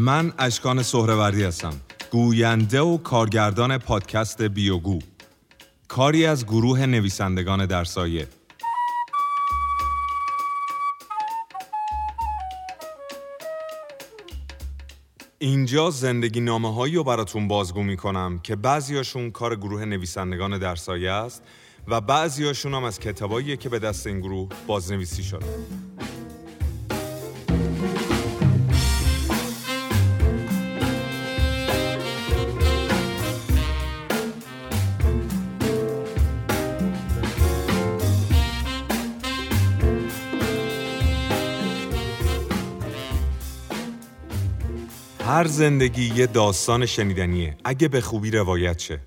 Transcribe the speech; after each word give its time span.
من 0.00 0.32
اشکان 0.38 0.82
سهروردی 0.82 1.42
هستم. 1.42 1.72
گوینده 2.10 2.80
و 2.80 2.98
کارگردان 2.98 3.78
پادکست 3.78 4.42
بیوگو. 4.42 4.98
کاری 5.88 6.26
از 6.26 6.46
گروه 6.46 6.86
نویسندگان 6.86 7.66
در 7.66 7.84
سایه. 7.84 8.28
اینجا 15.38 15.90
زندگی 15.90 16.40
نامه 16.40 16.74
هایی 16.74 16.94
رو 16.94 17.04
براتون 17.04 17.48
بازگو 17.48 17.82
می 17.82 17.96
کنم 17.96 18.38
که 18.42 18.56
بعضیاشون 18.56 19.30
کار 19.30 19.56
گروه 19.56 19.84
نویسندگان 19.84 20.58
در 20.58 20.76
سایه 20.76 21.10
است 21.10 21.42
و 21.88 22.00
بعضیاشون 22.00 22.74
هم 22.74 22.84
از 22.84 23.00
کتاباییه 23.00 23.56
که 23.56 23.68
به 23.68 23.78
دست 23.78 24.06
این 24.06 24.20
گروه 24.20 24.48
بازنویسی 24.66 25.22
شده. 25.22 25.46
هر 45.40 45.46
زندگی 45.46 46.12
یه 46.14 46.26
داستان 46.26 46.86
شنیدنیه. 46.86 47.56
اگه 47.64 47.88
به 47.88 48.00
خوبی 48.00 48.30
روایت 48.30 48.78
شه. 48.78 49.00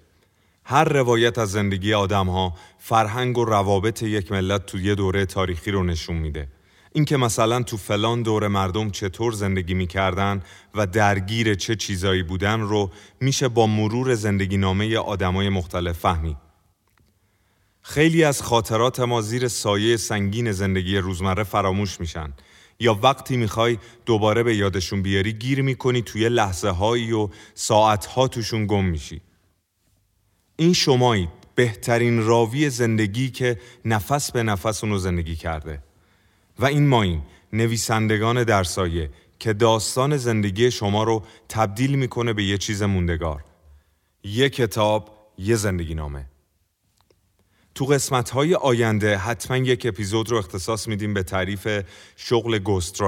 هر 0.66 0.84
روایت 0.84 1.38
از 1.38 1.52
زندگی 1.52 1.94
آدم 1.94 2.30
ها 2.30 2.53
فرهنگ 2.78 3.38
و 3.38 3.45
روابط 3.45 4.03
یک 4.03 4.31
ملت 4.31 4.66
تو 4.66 4.80
یه 4.80 4.95
دوره 4.95 5.26
تاریخی 5.26 5.72
رو 5.72 5.84
نشون 5.84 6.16
میده. 6.16 6.48
اینکه 6.94 7.17
مثلا 7.17 7.64
تو 7.64 7.78
فلان 7.78 8.22
دوره 8.22 8.48
مردم 8.48 8.89
چطور 8.89 9.34
زندگی 9.34 9.73
می‌کردن 9.73 10.44
و 10.76 10.88
درگیر 10.88 11.56
چه 11.56 11.76
چیزایی 11.76 12.23
بودن 12.23 12.61
رو 12.61 12.92
میشه 13.20 13.48
با 13.48 13.67
مرور 13.67 14.16
زندگی 14.16 14.58
نامه 14.58 14.98
آدمای 14.98 15.50
مختلف 15.50 16.00
فهمید 16.00 16.38
خیلی 17.81 18.23
از 18.23 18.42
خاطرات 18.42 19.00
ما 19.00 19.22
زیر 19.22 19.48
سایه 19.48 19.98
سنگین 19.98 20.52
زندگی 20.52 20.98
روزمره 20.98 21.44
فراموش 21.44 22.00
میشن. 22.00 22.34
یا 22.80 23.00
وقتی 23.04 23.38
می‌خوای 23.38 23.78
دوباره 24.06 24.44
به 24.44 24.56
یادشون 24.56 25.02
بیاری 25.02 25.34
گیر 25.34 25.62
می‌کنی 25.62 26.02
توی 26.02 26.30
لحظه 26.30 26.70
هایی 26.70 27.12
و 27.12 27.30
ساعت 27.54 28.06
ها 28.06 28.28
توشون 28.28 28.68
گم 28.68 28.86
میشی. 28.86 29.22
این 30.56 30.74
شمایید 30.74 31.30
بهترین 31.56 32.24
راوی 32.24 32.70
زندگی 32.70 33.30
که 33.30 33.60
نفس 33.86 34.32
به 34.32 34.44
نفس 34.44 34.84
اونو 34.84 34.98
زندگی 34.98 35.36
کرده. 35.36 35.84
و 36.60 36.66
این 36.66 36.88
ماییم 36.88 37.24
نویسندگان 37.54 38.44
در 38.44 38.64
سایه 38.64 39.10
که 39.40 39.54
داستان 39.54 40.18
زندگی 40.18 40.72
شما 40.72 41.04
رو 41.04 41.24
تبدیل 41.50 41.96
می‌کنه 41.96 42.34
به 42.34 42.44
یه 42.44 42.58
چیز 42.58 42.84
موندگار. 42.84 43.44
یه 44.24 44.50
کتاب 44.50 45.18
یه 45.38 45.56
زندگی 45.56 45.96
نامه. 45.96 46.26
تو 47.76 47.86
قسمت 47.86 48.30
های 48.30 48.56
آینده 48.56 49.18
حتما 49.18 49.58
یک 49.58 49.86
اپیزود 49.86 50.30
رو 50.30 50.38
اختصاص 50.38 50.88
میدیم 50.88 51.14
به 51.14 51.23
تعریف 51.23 51.67
شغل 52.16 52.58
گوست 52.58 53.02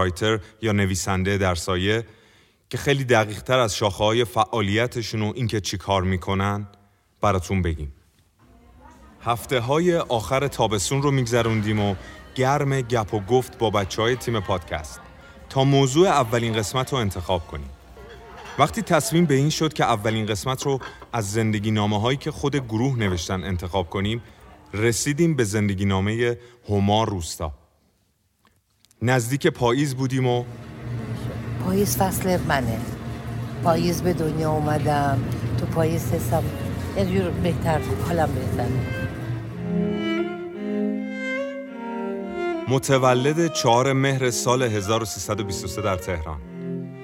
یا 0.62 0.72
نویسنده 0.72 1.38
در 1.38 1.56
سایه 1.56 2.06
که 2.70 2.78
خیلی 2.78 3.04
دقیق 3.04 3.42
تر 3.42 3.60
از 3.60 3.76
شاخه 3.76 4.04
های 4.04 4.26
فعالیتشون 4.26 5.22
و 5.22 5.32
اینکه 5.36 5.62
چی 5.62 5.78
کار 5.78 6.04
می‌کنن 6.04 6.68
براتون 7.22 7.62
بگیم. 7.62 7.94
هفته 9.22 9.60
های 9.60 9.96
آخر 9.98 10.48
تابستون 10.48 11.02
رو 11.02 11.12
میگذروندیم 11.12 11.80
و 11.80 11.96
گرم 12.36 12.82
گپ 12.82 13.14
و 13.14 13.20
گفت 13.20 13.58
با 13.58 13.70
بچه 13.70 14.02
های 14.02 14.16
تیم 14.16 14.40
پادکست 14.40 15.00
تا 15.50 15.64
موضوع 15.64 16.08
اولین 16.08 16.54
قسمت 16.54 16.94
رو 16.94 17.00
انتخاب 17.00 17.48
کنیم. 17.48 17.70
وقتی 18.60 18.82
تصمیم 18.82 19.26
به 19.26 19.34
این 19.34 19.50
شد 19.50 19.74
که 19.74 19.84
اولین 19.84 20.26
قسمت 20.26 20.64
رو 20.64 20.80
از 21.14 21.32
زندگی 21.32 21.72
نامه 21.72 22.02
هایی 22.02 22.18
که 22.18 22.32
خود 22.32 22.56
گروه 22.56 23.00
نوشتن 23.00 23.44
انتخاب 23.44 23.90
کنیم 23.90 24.22
رسیدیم 24.76 25.36
به 25.36 25.44
زندگی 25.44 25.86
نامه 25.86 26.38
هما 26.70 27.04
روستا. 27.04 27.52
نزدیک 29.02 29.48
پاییز 29.48 29.96
بودیم 29.96 30.28
و 30.28 30.46
پاییز 31.66 31.98
فصل 31.98 32.38
منه. 32.38 32.80
پاییز 33.64 34.02
به 34.02 34.14
دنیا 34.14 34.52
اومدم. 34.52 35.24
تو 35.60 35.66
پاییز 35.66 36.12
حسم 36.12 36.44
یه 36.98 37.06
جور 37.06 37.30
بهتر 37.30 37.80
حالم 38.08 38.30
بهتر. 38.36 38.70
متولد 42.68 43.54
چهار 43.54 43.94
مهر 43.94 44.30
سال 44.30 44.64
1323 44.64 45.82
در 45.82 45.96
تهران. 45.96 46.42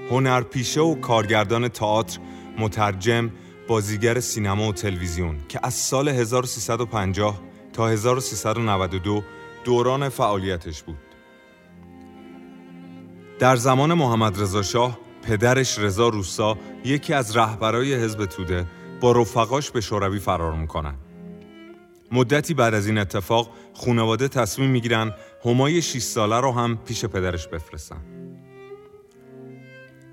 هنرپیشه 0.10 0.82
و 0.82 0.96
کارگردان 0.96 1.68
تئاتر 1.68 2.20
مترجم 2.58 3.32
بازیگر 3.68 4.20
سینما 4.20 4.68
و 4.68 4.74
تلویزیون 4.74 5.38
که 5.50 5.60
از 5.64 5.74
سال 5.74 6.10
1350 6.10 7.51
تا 7.74 7.88
1392 7.88 9.24
دوران 9.64 10.10
فعالیتش 10.10 10.84
بود. 10.84 10.98
در 13.40 13.56
زمان 13.56 13.94
محمد 13.94 14.42
رضا 14.42 14.62
شاه 14.62 15.00
پدرش 15.22 15.80
رضا 15.80 16.10
روسا 16.10 16.58
یکی 16.86 17.14
از 17.14 17.38
رهبرای 17.38 17.96
حزب 17.96 18.26
توده 18.26 18.66
با 19.02 19.12
رفقاش 19.12 19.72
به 19.72 19.82
شوروی 19.82 20.20
فرار 20.20 20.54
می‌کنن. 20.54 20.96
مدتی 22.12 22.54
بعد 22.54 22.74
از 22.74 22.88
این 22.88 22.98
اتفاق 22.98 23.50
خانواده 23.74 24.28
تصمیم 24.28 24.70
می‌گیرن 24.70 25.14
همای 25.46 25.82
6 25.82 26.02
ساله 26.02 26.40
رو 26.40 26.52
هم 26.52 26.78
پیش 26.86 27.06
پدرش 27.06 27.48
بفرستن. 27.48 28.02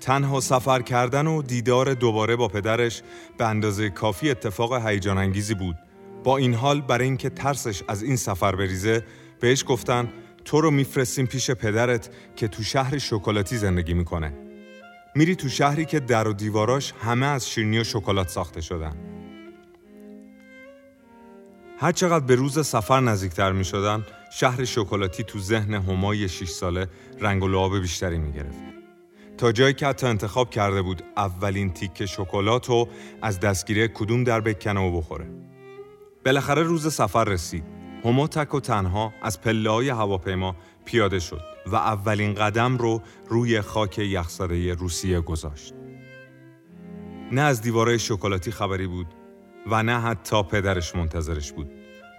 تنها 0.01 0.39
سفر 0.39 0.81
کردن 0.81 1.27
و 1.27 1.41
دیدار 1.41 1.93
دوباره 1.93 2.35
با 2.35 2.47
پدرش 2.47 3.01
به 3.37 3.47
اندازه 3.47 3.89
کافی 3.89 4.29
اتفاق 4.29 4.87
هیجان 4.87 5.17
انگیزی 5.17 5.53
بود 5.53 5.75
با 6.23 6.37
این 6.37 6.53
حال 6.53 6.81
برای 6.81 7.05
اینکه 7.05 7.29
ترسش 7.29 7.83
از 7.87 8.03
این 8.03 8.15
سفر 8.15 8.55
بریزه 8.55 9.03
بهش 9.39 9.63
گفتن 9.67 10.09
تو 10.45 10.61
رو 10.61 10.71
میفرستیم 10.71 11.25
پیش 11.25 11.51
پدرت 11.51 12.09
که 12.35 12.47
تو 12.47 12.63
شهر 12.63 12.97
شکلاتی 12.97 13.57
زندگی 13.57 13.93
می‌کنه 13.93 14.33
میری 15.15 15.35
تو 15.35 15.49
شهری 15.49 15.85
که 15.85 15.99
در 15.99 16.27
و 16.27 16.33
دیواراش 16.33 16.93
همه 17.01 17.25
از 17.25 17.49
شیرنی 17.49 17.79
و 17.79 17.83
شکلات 17.83 18.29
ساخته 18.29 18.61
شدن 18.61 18.95
هر 21.79 21.91
چقدر 21.91 22.25
به 22.25 22.35
روز 22.35 22.67
سفر 22.67 22.99
نزدیکتر 22.99 23.51
می 23.51 23.65
شدن 23.65 24.05
شهر 24.31 24.65
شکلاتی 24.65 25.23
تو 25.23 25.39
ذهن 25.39 25.73
همای 25.73 26.29
6 26.29 26.49
ساله 26.49 26.87
رنگ 27.19 27.43
و 27.43 27.47
لعاب 27.47 27.79
بیشتری 27.79 28.17
می 28.17 28.31
گرفت. 28.31 28.59
تا 29.37 29.51
جایی 29.51 29.73
که 29.73 29.87
حتی 29.87 30.07
انتخاب 30.07 30.49
کرده 30.49 30.81
بود 30.81 31.03
اولین 31.17 31.73
تیک 31.73 32.05
شکلات 32.05 32.69
رو 32.69 32.89
از 33.21 33.39
دستگیری 33.39 33.87
کدوم 33.87 34.23
در 34.23 34.41
بکنه 34.41 34.79
و 34.79 34.97
بخوره. 34.97 35.48
بالاخره 36.29 36.63
روز 36.63 36.93
سفر 36.93 37.23
رسید. 37.23 37.63
هما 38.05 38.27
تک 38.27 38.53
و 38.53 38.59
تنها 38.59 39.13
از 39.21 39.41
پله 39.41 39.69
های 39.69 39.89
هواپیما 39.89 40.55
پیاده 40.85 41.19
شد 41.19 41.41
و 41.67 41.75
اولین 41.75 42.33
قدم 42.33 42.77
رو 42.77 43.01
روی 43.29 43.61
خاک 43.61 43.99
یخزده 43.99 44.73
روسیه 44.73 45.21
گذاشت. 45.21 45.73
نه 47.31 47.41
از 47.41 47.61
دیوارای 47.61 47.99
شکلاتی 47.99 48.51
خبری 48.51 48.87
بود 48.87 49.07
و 49.67 49.83
نه 49.83 49.99
حتی 49.99 50.43
پدرش 50.43 50.95
منتظرش 50.95 51.51
بود. 51.51 51.71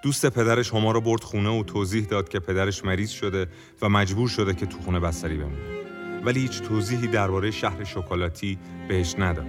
دوست 0.02 0.26
پدرش 0.26 0.74
هما 0.74 0.92
رو 0.92 1.00
برد 1.00 1.22
خونه 1.22 1.60
و 1.60 1.62
توضیح 1.62 2.04
داد 2.04 2.28
که 2.28 2.40
پدرش 2.40 2.84
مریض 2.84 3.10
شده 3.10 3.46
و 3.82 3.88
مجبور 3.88 4.28
شده 4.28 4.54
که 4.54 4.66
تو 4.66 4.78
خونه 4.78 5.00
بستری 5.00 5.36
بمونه. 5.36 5.62
ولی 6.24 6.40
هیچ 6.40 6.62
توضیحی 6.62 7.06
درباره 7.06 7.50
شهر 7.50 7.84
شکلاتی 7.84 8.58
بهش 8.88 9.14
نداد. 9.18 9.46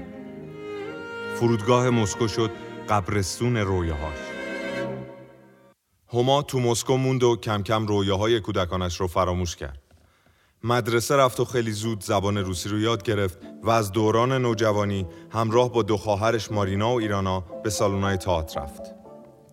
فرودگاه 1.35 1.89
مسکو 1.89 2.27
شد 2.27 2.51
قبرستون 2.89 3.57
رویاهاش. 3.57 4.30
هما 6.13 6.41
تو 6.41 6.59
مسکو 6.59 6.97
موند 6.97 7.23
و 7.23 7.35
کم 7.35 7.63
کم 7.63 7.87
رویاهای 7.87 8.39
کودکانش 8.39 8.99
رو 8.99 9.07
فراموش 9.07 9.55
کرد. 9.55 9.81
مدرسه 10.63 11.15
رفت 11.15 11.39
و 11.39 11.45
خیلی 11.45 11.71
زود 11.71 12.03
زبان 12.03 12.37
روسی 12.37 12.69
رو 12.69 12.79
یاد 12.79 13.03
گرفت 13.03 13.37
و 13.63 13.69
از 13.69 13.91
دوران 13.91 14.31
نوجوانی 14.31 15.07
همراه 15.29 15.71
با 15.71 15.83
دو 15.83 15.97
خواهرش 15.97 16.51
مارینا 16.51 16.93
و 16.93 16.99
ایرانا 16.99 17.39
به 17.39 17.69
سالن‌های 17.69 18.17
تئاتر 18.17 18.61
رفت. 18.61 18.81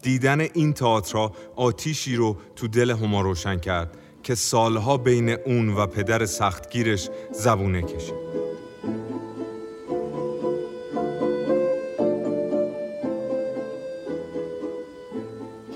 دیدن 0.03 0.41
این 0.41 0.73
تئاترها 0.73 1.33
آتیشی 1.57 2.17
رو 2.17 2.37
تو 2.57 2.69
دل 2.69 2.91
هما 2.91 3.21
روشن 3.21 3.59
کرد 3.59 3.99
که 4.23 4.35
سالها 4.35 4.97
بین 4.97 5.31
اون 5.31 5.69
و 5.69 5.87
پدر 5.87 6.27
سختگیرش 6.27 7.09
زبونه 7.33 7.83
کشید. 7.83 8.15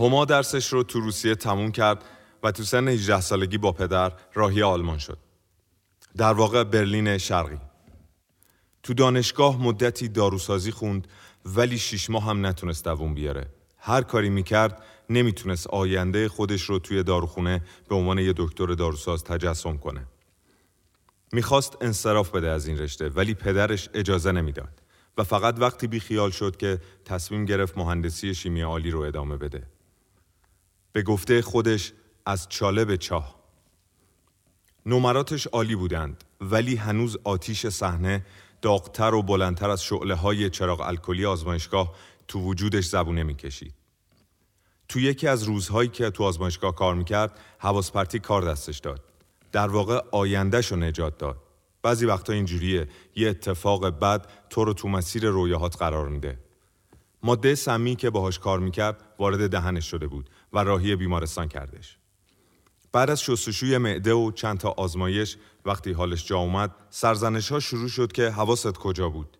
هما 0.02 0.24
درسش 0.24 0.72
رو 0.72 0.82
تو 0.82 1.00
روسیه 1.00 1.34
تموم 1.34 1.72
کرد 1.72 2.04
و 2.42 2.52
تو 2.52 2.62
سن 2.62 2.88
18 2.88 3.20
سالگی 3.20 3.58
با 3.58 3.72
پدر 3.72 4.12
راهی 4.34 4.62
آلمان 4.62 4.98
شد. 4.98 5.18
در 6.16 6.32
واقع 6.32 6.64
برلین 6.64 7.18
شرقی. 7.18 7.58
تو 8.82 8.94
دانشگاه 8.94 9.62
مدتی 9.62 10.08
داروسازی 10.08 10.70
خوند 10.70 11.08
ولی 11.44 11.78
شیش 11.78 12.10
ماه 12.10 12.24
هم 12.24 12.46
نتونست 12.46 12.84
دووم 12.84 13.14
بیاره. 13.14 13.46
هر 13.78 14.02
کاری 14.02 14.30
می‌کرد 14.30 14.82
نمی‌تونست 15.10 15.66
آینده 15.66 16.28
خودش 16.28 16.62
رو 16.62 16.78
توی 16.78 17.02
داروخونه 17.02 17.62
به 17.88 17.94
عنوان 17.94 18.18
یه 18.18 18.34
دکتر 18.36 18.66
داروساز 18.66 19.24
تجسم 19.24 19.76
کنه. 19.76 20.06
می‌خواست 21.32 21.76
انصراف 21.80 22.30
بده 22.30 22.50
از 22.50 22.66
این 22.66 22.78
رشته 22.78 23.08
ولی 23.08 23.34
پدرش 23.34 23.88
اجازه 23.94 24.32
نمی‌داد 24.32 24.82
و 25.18 25.24
فقط 25.24 25.54
وقتی 25.58 25.86
بیخیال 25.86 26.30
شد 26.30 26.56
که 26.56 26.80
تصمیم 27.04 27.44
گرفت 27.44 27.78
مهندسی 27.78 28.34
شیمی 28.34 28.62
عالی 28.62 28.90
رو 28.90 29.00
ادامه 29.00 29.36
بده. 29.36 29.71
به 30.92 31.02
گفته 31.02 31.42
خودش 31.42 31.92
از 32.26 32.48
چاله 32.48 32.84
به 32.84 32.96
چاه. 32.96 33.42
نمراتش 34.86 35.46
عالی 35.46 35.76
بودند 35.76 36.24
ولی 36.40 36.76
هنوز 36.76 37.18
آتیش 37.24 37.66
صحنه 37.66 38.26
داغتر 38.62 39.14
و 39.14 39.22
بلندتر 39.22 39.70
از 39.70 39.82
شعله 39.84 40.14
های 40.14 40.50
چراغ 40.50 40.80
الکلی 40.80 41.26
آزمایشگاه 41.26 41.94
تو 42.28 42.40
وجودش 42.40 42.84
زبونه 42.84 43.22
می‌کشید. 43.22 43.74
تو 44.88 45.00
یکی 45.00 45.28
از 45.28 45.42
روزهایی 45.42 45.88
که 45.88 46.10
تو 46.10 46.24
آزمایشگاه 46.24 46.74
کار 46.74 46.94
می‌کرد 46.94 47.40
حواس 47.58 47.90
پرتی 47.90 48.18
کار 48.18 48.42
دستش 48.42 48.78
داد. 48.78 49.00
در 49.52 49.68
واقع 49.68 50.00
آیندهش 50.12 50.66
رو 50.66 50.76
نجات 50.76 51.18
داد. 51.18 51.36
بعضی 51.82 52.06
وقتا 52.06 52.32
اینجوریه 52.32 52.88
یه 53.16 53.28
اتفاق 53.28 53.86
بد 53.86 54.26
تو 54.50 54.64
رو 54.64 54.74
تو 54.74 54.88
مسیر 54.88 55.28
رویاهات 55.28 55.76
قرار 55.76 56.08
میده. 56.08 56.38
ماده 57.22 57.54
سمی 57.54 57.96
که 57.96 58.10
باهاش 58.10 58.38
کار 58.38 58.58
می‌کرد 58.58 59.00
وارد 59.18 59.50
دهنش 59.50 59.90
شده 59.90 60.06
بود 60.06 60.30
و 60.52 60.58
راهی 60.58 60.96
بیمارستان 60.96 61.48
کردش. 61.48 61.98
بعد 62.92 63.10
از 63.10 63.22
شستشوی 63.22 63.78
معده 63.78 64.12
و 64.12 64.30
چند 64.30 64.58
تا 64.58 64.70
آزمایش 64.70 65.36
وقتی 65.64 65.92
حالش 65.92 66.26
جا 66.26 66.38
اومد 66.38 66.74
سرزنش 66.90 67.52
ها 67.52 67.60
شروع 67.60 67.88
شد 67.88 68.12
که 68.12 68.30
حواست 68.30 68.72
کجا 68.72 69.08
بود. 69.08 69.38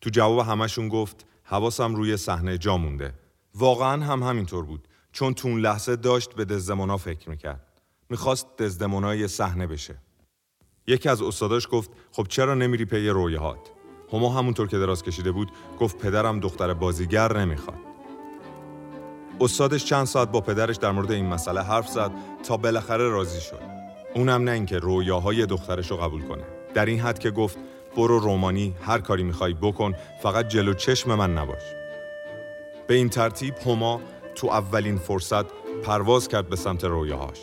تو 0.00 0.10
جواب 0.10 0.38
همشون 0.38 0.88
گفت 0.88 1.26
حواسم 1.44 1.94
روی 1.94 2.16
صحنه 2.16 2.58
جا 2.58 2.76
مونده. 2.76 3.14
واقعا 3.54 4.04
هم 4.04 4.22
همینطور 4.22 4.64
بود 4.64 4.88
چون 5.12 5.34
تو 5.34 5.48
اون 5.48 5.60
لحظه 5.60 5.96
داشت 5.96 6.34
به 6.34 6.44
دزدمونا 6.44 6.96
فکر 6.96 7.30
می‌کرد. 7.30 7.66
می‌خواست 8.10 8.56
دزدمونا 8.58 9.26
صحنه 9.26 9.66
بشه. 9.66 9.98
یکی 10.86 11.08
از 11.08 11.22
استاداش 11.22 11.68
گفت 11.70 11.90
خب 12.12 12.26
چرا 12.28 12.54
نمیری 12.54 12.84
پی 12.84 13.08
رویهات 13.08 13.70
هما 14.12 14.38
همونطور 14.38 14.68
که 14.68 14.78
دراز 14.78 15.02
کشیده 15.02 15.32
بود 15.32 15.52
گفت 15.80 15.98
پدرم 15.98 16.40
دختر 16.40 16.74
بازیگر 16.74 17.38
نمی‌خواد. 17.38 17.91
استادش 19.42 19.84
چند 19.84 20.06
ساعت 20.06 20.28
با 20.28 20.40
پدرش 20.40 20.76
در 20.76 20.90
مورد 20.90 21.12
این 21.12 21.26
مسئله 21.26 21.62
حرف 21.62 21.88
زد 21.88 22.10
تا 22.42 22.56
بالاخره 22.56 23.08
راضی 23.08 23.40
شد. 23.40 23.60
اونم 24.14 24.44
نه 24.44 24.50
اینکه 24.50 24.78
رویاهای 24.78 25.46
دخترش 25.46 25.90
رو 25.90 25.96
قبول 25.96 26.22
کنه. 26.22 26.42
در 26.74 26.86
این 26.86 27.00
حد 27.00 27.18
که 27.18 27.30
گفت 27.30 27.58
برو 27.96 28.18
رومانی 28.18 28.74
هر 28.82 28.98
کاری 28.98 29.22
می‌خوای 29.22 29.54
بکن 29.54 29.94
فقط 30.22 30.48
جلو 30.48 30.74
چشم 30.74 31.14
من 31.14 31.38
نباش. 31.38 31.62
به 32.86 32.94
این 32.94 33.08
ترتیب 33.08 33.54
هما 33.66 34.00
تو 34.34 34.46
اولین 34.46 34.98
فرصت 34.98 35.44
پرواز 35.84 36.28
کرد 36.28 36.48
به 36.48 36.56
سمت 36.56 36.84
رویاهاش. 36.84 37.38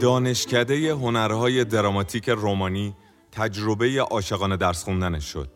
دانشکده 0.00 0.92
هنرهای 0.92 1.64
دراماتیک 1.64 2.28
رومانی 2.28 2.96
تجربه 3.32 4.00
عاشقانه 4.00 4.56
درس 4.56 4.84
خوندنش 4.84 5.32
شد. 5.32 5.50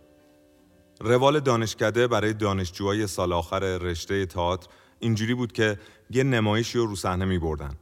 روال 1.01 1.41
دانشکده 1.41 2.07
برای 2.07 2.33
دانشجوهای 2.33 3.07
سال 3.07 3.33
آخر 3.33 3.59
رشته 3.59 4.27
تئاتر 4.27 4.69
اینجوری 4.99 5.35
بود 5.35 5.53
که 5.53 5.79
یه 6.11 6.25
نمایشی 6.25 6.79
رو 6.79 6.87
رو 6.87 6.97
صحنه 6.97 7.25
می 7.25 7.39
بردن. 7.39 7.75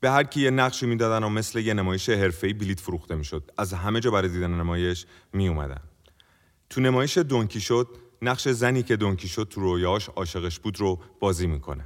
به 0.00 0.10
هر 0.10 0.22
کی 0.22 0.40
یه 0.40 0.50
نقشی 0.50 0.86
می‌دادن 0.86 1.24
و 1.24 1.28
مثل 1.28 1.58
یه 1.58 1.74
نمایش 1.74 2.08
حرفه‌ای 2.08 2.52
بلیت 2.52 2.80
فروخته 2.80 3.14
می‌شد. 3.14 3.50
از 3.58 3.72
همه 3.72 4.00
جا 4.00 4.10
برای 4.10 4.28
دیدن 4.28 4.50
نمایش 4.50 5.06
می 5.32 5.48
اومدن. 5.48 5.80
تو 6.70 6.80
نمایش 6.80 7.18
دونکی 7.18 7.60
شد 7.60 7.88
نقش 8.22 8.48
زنی 8.48 8.82
که 8.82 8.96
دونکی 8.96 9.28
شد 9.28 9.46
تو 9.50 9.60
رویاش 9.60 10.08
عاشقش 10.08 10.58
بود 10.58 10.80
رو 10.80 11.00
بازی 11.20 11.46
می‌کنه. 11.46 11.84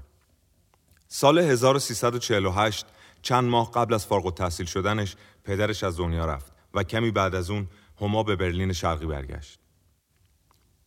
سال 1.08 1.38
1348 1.38 2.86
چند 3.24 3.44
ماه 3.44 3.70
قبل 3.72 3.94
از 3.94 4.06
فارغ 4.06 4.26
التحصیل 4.26 4.66
شدنش 4.66 5.16
پدرش 5.44 5.84
از 5.84 5.98
دنیا 5.98 6.26
رفت 6.26 6.52
و 6.74 6.82
کمی 6.82 7.10
بعد 7.10 7.34
از 7.34 7.50
اون 7.50 7.68
هما 8.00 8.22
به 8.22 8.36
برلین 8.36 8.72
شرقی 8.72 9.06
برگشت. 9.06 9.58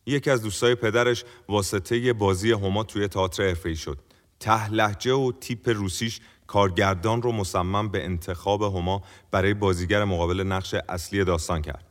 یکی 0.06 0.30
از 0.30 0.42
دوستای 0.42 0.74
پدرش 0.74 1.24
واسطه 1.48 2.12
بازی 2.12 2.52
هما 2.52 2.84
توی 2.84 3.08
تئاتر 3.08 3.42
حرفه‌ای 3.42 3.76
شد. 3.76 3.98
ته 4.40 4.70
لحجه 4.70 5.12
و 5.12 5.32
تیپ 5.40 5.68
روسیش 5.68 6.20
کارگردان 6.46 7.22
رو 7.22 7.32
مصمم 7.32 7.88
به 7.88 8.04
انتخاب 8.04 8.62
هما 8.62 9.02
برای 9.30 9.54
بازیگر 9.54 10.04
مقابل 10.04 10.40
نقش 10.40 10.74
اصلی 10.88 11.24
داستان 11.24 11.62
کرد. 11.62 11.84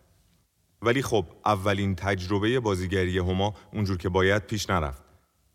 ولی 0.82 1.02
خب 1.02 1.26
اولین 1.46 1.96
تجربه 1.96 2.60
بازیگری 2.60 3.18
هما 3.18 3.54
اونجور 3.74 3.98
که 3.98 4.10
باید 4.10 4.46
پیش 4.46 4.70
نرفت. 4.70 5.04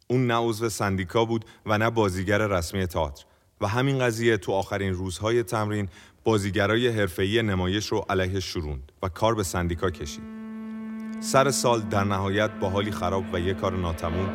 اون 0.09 0.27
نه 0.27 0.37
عضو 0.37 0.69
سندیکا 0.69 1.25
بود 1.25 1.45
و 1.67 1.79
نه 1.79 1.91
بازیگر 1.91 2.39
رسمی 2.39 2.87
تئاتر. 2.87 3.25
و 3.63 3.67
همین 3.67 3.99
قضیه 3.99 4.37
تو 4.37 4.53
آخرین 4.53 4.95
روزهای 4.95 5.43
تمرین 5.43 5.89
بازیگرای 6.25 6.89
حرفه‌ای 6.89 7.43
نمایش 7.43 7.87
رو 7.87 8.05
علیه 8.09 8.41
شروند 8.41 8.93
و 9.03 9.09
کار 9.09 9.35
به 9.35 9.43
سندیکا 9.43 9.91
کشید. 9.91 10.25
سر 11.21 11.51
سال 11.51 11.81
در 11.81 12.05
نهایت 12.05 12.51
با 12.51 12.71
حالی 12.71 12.91
خراب 12.91 13.25
و 13.33 13.41
یک 13.41 13.57
کار 13.57 13.77
ناتموم 13.77 14.31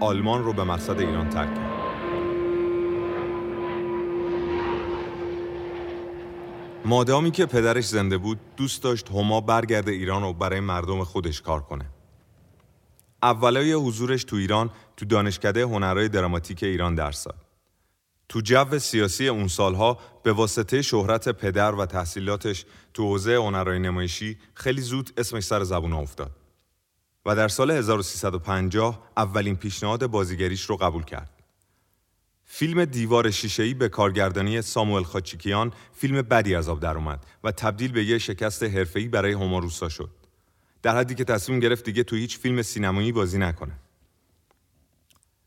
آلمان 0.00 0.44
رو 0.44 0.52
به 0.52 0.64
مقصد 0.64 1.00
ایران 1.00 1.28
ترک 1.28 1.54
کرد. 1.54 1.82
مادامی 6.84 7.30
که 7.30 7.46
پدرش 7.46 7.86
زنده 7.86 8.18
بود 8.18 8.38
دوست 8.56 8.82
داشت 8.82 9.10
هما 9.10 9.40
برگرده 9.40 9.92
ایران 9.92 10.22
و 10.22 10.32
برای 10.32 10.60
مردم 10.60 11.04
خودش 11.04 11.42
کار 11.42 11.60
کنه. 11.60 11.84
اولای 13.22 13.72
حضورش 13.72 14.24
تو 14.24 14.36
ایران 14.36 14.70
تو 14.96 15.04
دانشکده 15.04 15.62
هنرهای 15.62 16.08
دراماتیک 16.08 16.62
ایران 16.62 16.94
درس 16.94 17.24
داد. 17.24 17.41
تو 18.32 18.40
جو 18.40 18.78
سیاسی 18.78 19.28
اون 19.28 19.48
سالها 19.48 19.98
به 20.22 20.32
واسطه 20.32 20.82
شهرت 20.82 21.28
پدر 21.28 21.74
و 21.74 21.86
تحصیلاتش 21.86 22.64
تو 22.94 23.02
حوزه 23.02 23.34
هنرهای 23.34 23.78
نمایشی 23.78 24.38
خیلی 24.54 24.80
زود 24.80 25.10
اسمش 25.16 25.44
سر 25.44 25.64
زبون 25.64 25.92
افتاد 25.92 26.30
و 27.26 27.36
در 27.36 27.48
سال 27.48 27.70
1350 27.70 29.10
اولین 29.16 29.56
پیشنهاد 29.56 30.06
بازیگریش 30.06 30.62
رو 30.62 30.76
قبول 30.76 31.02
کرد. 31.02 31.30
فیلم 32.44 32.84
دیوار 32.84 33.30
شیشه‌ای 33.30 33.74
به 33.74 33.88
کارگردانی 33.88 34.62
ساموئل 34.62 35.02
خاچیکیان 35.02 35.72
فیلم 35.92 36.22
بدی 36.22 36.54
از 36.54 36.68
آب 36.68 36.80
در 36.80 36.96
اومد 36.96 37.26
و 37.44 37.52
تبدیل 37.52 37.92
به 37.92 38.04
یه 38.04 38.18
شکست 38.18 38.62
حرفه‌ای 38.62 39.08
برای 39.08 39.32
هوماروسا 39.32 39.88
شد. 39.88 40.10
در 40.82 40.96
حدی 40.96 41.14
که 41.14 41.24
تصمیم 41.24 41.60
گرفت 41.60 41.84
دیگه 41.84 42.02
تو 42.02 42.16
هیچ 42.16 42.38
فیلم 42.38 42.62
سینمایی 42.62 43.12
بازی 43.12 43.38
نکنه. 43.38 43.72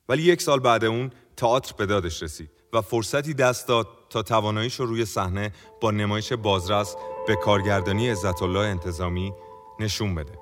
ولی 0.10 0.24
یک 0.24 0.42
سال 0.42 0.60
بعد 0.60 0.86
اون 0.86 1.12
تئاتر 1.38 1.74
به 1.77 1.86
دادش 1.86 2.24
رسید 2.24 2.50
و 2.75 2.82
فرصتی 2.82 3.34
دست 3.34 3.67
داد 3.67 3.88
تا 4.10 4.22
تواناییش 4.22 4.79
رو 4.79 4.86
روی 4.86 5.05
صحنه 5.05 5.51
با 5.82 5.91
نمایش 5.91 6.34
بازرس 6.34 6.96
به 7.27 7.36
کارگردانی 7.36 8.10
عزت 8.10 8.44
الله 8.44 8.60
انتظامی 8.60 9.34
نشون 9.79 10.15
بده. 10.15 10.39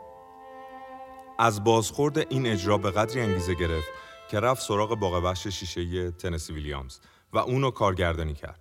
از 1.40 1.64
بازخورد 1.64 2.18
این 2.18 2.48
اجرا 2.48 2.78
به 2.78 2.92
قدری 2.92 3.22
انگیزه 3.22 3.54
گرفت 3.54 3.88
که 4.32 4.40
رفت 4.40 4.62
سراغ 4.62 5.00
باغ 5.00 5.24
وحش 5.24 5.48
شیشه‌ای 5.48 6.12
تنسی 6.12 6.54
ویلیامز 6.54 7.00
و 7.34 7.38
اونو 7.38 7.72
کارگردانی 7.72 8.34
کرد. 8.34 8.60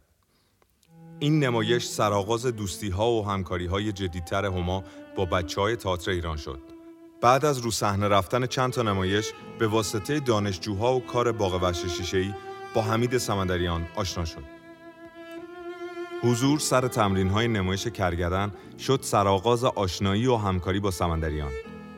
این 1.18 1.44
نمایش 1.44 1.86
سرآغاز 1.86 2.46
دوستی 2.46 2.90
ها 2.90 3.10
و 3.10 3.26
همکاری 3.26 3.66
های 3.66 3.92
جدیدتر 3.92 4.44
هما 4.44 4.84
با 5.16 5.24
بچه 5.24 5.60
های 5.60 5.76
تئاتر 5.76 6.10
ایران 6.10 6.36
شد. 6.36 6.58
بعد 7.20 7.44
از 7.44 7.58
رو 7.58 7.70
صحنه 7.70 8.08
رفتن 8.08 8.46
چند 8.46 8.72
تا 8.72 8.82
نمایش 8.82 9.32
به 9.58 9.66
واسطه 9.66 10.20
دانشجوها 10.20 10.94
و 10.94 11.06
کار 11.06 11.32
باغ 11.32 11.62
وحش 11.62 11.86
شیشه‌ای 11.86 12.34
با 12.74 12.82
حمید 12.82 13.18
سمندریان 13.18 13.86
آشنا 13.96 14.24
شد. 14.24 14.44
حضور 16.22 16.58
سر 16.58 16.88
تمرین 16.88 17.28
های 17.28 17.48
نمایش 17.48 17.86
کرگدن 17.86 18.52
شد 18.78 18.98
سرآغاز 19.02 19.64
آشنایی 19.64 20.26
و 20.26 20.36
همکاری 20.36 20.80
با 20.80 20.90
سمندریان 20.90 21.52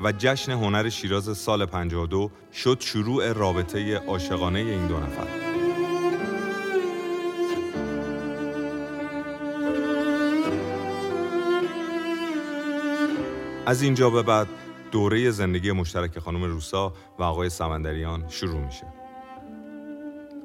و 0.04 0.12
جشن 0.12 0.52
هنر 0.52 0.88
شیراز 0.88 1.38
سال 1.38 1.66
52 1.66 2.30
شد 2.52 2.80
شروع 2.80 3.32
رابطه 3.32 3.96
عاشقانه 3.96 4.58
این 4.58 4.86
دو 4.86 5.00
نفر. 5.00 5.26
از 13.66 13.82
اینجا 13.82 14.10
به 14.10 14.22
بعد 14.22 14.48
دوره 14.92 15.30
زندگی 15.30 15.72
مشترک 15.72 16.18
خانم 16.18 16.44
روسا 16.44 16.92
و 17.18 17.22
آقای 17.22 17.48
سمندریان 17.48 18.28
شروع 18.28 18.60
میشه. 18.60 19.03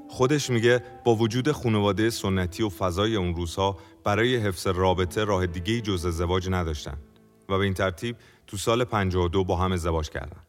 خودش 0.10 0.50
میگه 0.50 0.84
با 1.04 1.16
وجود 1.16 1.52
خانواده 1.52 2.10
سنتی 2.10 2.64
و 2.64 2.70
فضای 2.70 3.16
اون 3.16 3.36
روزها 3.36 3.78
برای 4.04 4.38
حفظ 4.38 4.68
رابطه 4.68 5.24
راه 5.24 5.46
دیگه 5.46 5.82
جز 5.82 6.06
ازدواج 6.06 6.50
نداشتن 6.50 6.98
و 7.50 7.58
به 7.58 7.64
این 7.64 7.74
ترتیب 7.74 8.16
تو 8.48 8.58
سال 8.58 8.84
52 8.84 9.44
با 9.44 9.56
هم 9.56 9.72
ازدواج 9.72 10.10
کردن. 10.10 10.42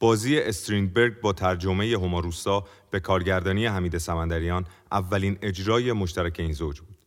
بازی 0.00 0.38
استرینبرگ 0.38 1.20
با 1.20 1.32
ترجمه 1.32 1.84
هوماروسا 1.84 2.64
به 2.90 3.00
کارگردانی 3.00 3.66
حمید 3.66 3.98
سمندریان 3.98 4.66
اولین 4.92 5.38
اجرای 5.42 5.92
مشترک 5.92 6.36
این 6.38 6.52
زوج 6.52 6.80
بود. 6.80 6.98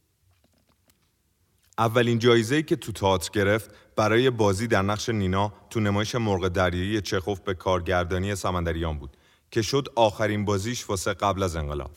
اولین 1.77 2.19
جایزه‌ای 2.19 2.63
که 2.63 2.75
تو 2.75 2.91
تئاتر 2.91 3.29
گرفت 3.33 3.71
برای 3.95 4.29
بازی 4.29 4.67
در 4.67 4.81
نقش 4.81 5.09
نینا 5.09 5.53
تو 5.69 5.79
نمایش 5.79 6.15
مرغ 6.15 6.47
دریایی 6.47 7.01
چخوف 7.01 7.39
به 7.39 7.53
کارگردانی 7.53 8.35
سمندریان 8.35 8.97
بود 8.97 9.17
که 9.53 9.61
شد 9.61 9.87
آخرین 9.95 10.45
بازیش 10.45 10.89
واسه 10.89 11.13
قبل 11.13 11.43
از 11.43 11.55
انقلاب. 11.55 11.91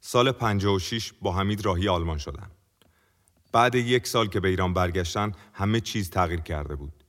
سال 0.00 0.32
56 0.32 1.12
با 1.22 1.32
حمید 1.32 1.64
راهی 1.64 1.88
آلمان 1.88 2.18
شدن. 2.18 2.50
بعد 3.52 3.74
یک 3.74 4.06
سال 4.06 4.26
که 4.26 4.40
به 4.40 4.48
ایران 4.48 4.74
برگشتن 4.74 5.32
همه 5.52 5.80
چیز 5.80 6.10
تغییر 6.10 6.40
کرده 6.40 6.74
بود. 6.74 7.04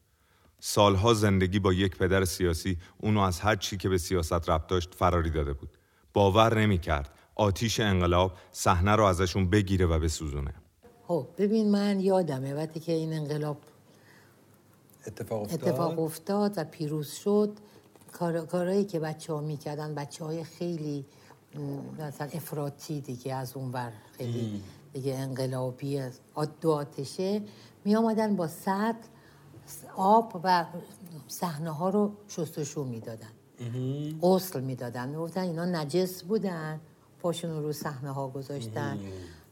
سالها 0.59 1.13
زندگی 1.13 1.59
با 1.59 1.73
یک 1.73 1.97
پدر 1.97 2.25
سیاسی 2.25 2.77
اونو 2.97 3.19
از 3.19 3.39
هر 3.39 3.55
چی 3.55 3.77
که 3.77 3.89
به 3.89 3.97
سیاست 3.97 4.49
ربط 4.49 4.67
داشت 4.67 4.95
فراری 4.95 5.29
داده 5.29 5.53
بود. 5.53 5.77
باور 6.13 6.59
نمی 6.59 6.77
کرد. 6.77 7.13
آتیش 7.35 7.79
انقلاب 7.79 8.33
صحنه 8.51 8.95
رو 8.95 9.03
ازشون 9.03 9.49
بگیره 9.49 9.85
و 9.85 9.99
بسوزونه. 9.99 10.53
خب 11.07 11.27
ببین 11.37 11.71
من 11.71 11.99
یادمه 11.99 12.53
وقتی 12.53 12.79
که 12.79 12.91
این 12.91 13.13
انقلاب 13.13 13.57
اتفاق 15.07 15.41
افتاد 15.41 15.69
اتفاق 15.69 15.99
افتاد 15.99 16.53
و 16.57 16.63
پیروز 16.63 17.11
شد 17.11 17.59
کار، 18.15 18.45
کارهایی 18.45 18.85
که 18.85 18.99
بچه 18.99 19.33
ها 19.33 19.41
می‌کردن 19.41 19.95
بچه 19.95 20.25
های 20.25 20.43
خیلی 20.43 21.05
مثلا 21.99 22.27
افراطی 22.33 23.01
دیگه 23.01 23.35
از 23.35 23.57
اون 23.57 23.71
ور 23.71 23.91
خیلی 24.17 24.63
دیگه 24.93 25.15
انقلابی 25.15 26.01
دو 26.61 26.71
آتشه 26.71 27.41
می 27.85 27.95
آمدن 27.95 28.35
با 28.35 28.47
سطل 28.47 29.07
آب 29.95 30.41
و 30.43 30.65
صحنه 31.27 31.71
ها 31.71 31.89
رو 31.89 32.11
شستشو 32.27 32.83
می‌دادن. 32.83 33.31
غسل 34.21 34.61
می‌دادن. 34.61 35.09
می‌گفتن 35.09 35.41
اینا 35.41 35.65
نجس 35.65 36.23
بودن. 36.23 36.79
پاشون 37.19 37.63
رو 37.63 37.73
صحنه 37.73 38.11
ها 38.11 38.27
گذاشتن. 38.27 38.99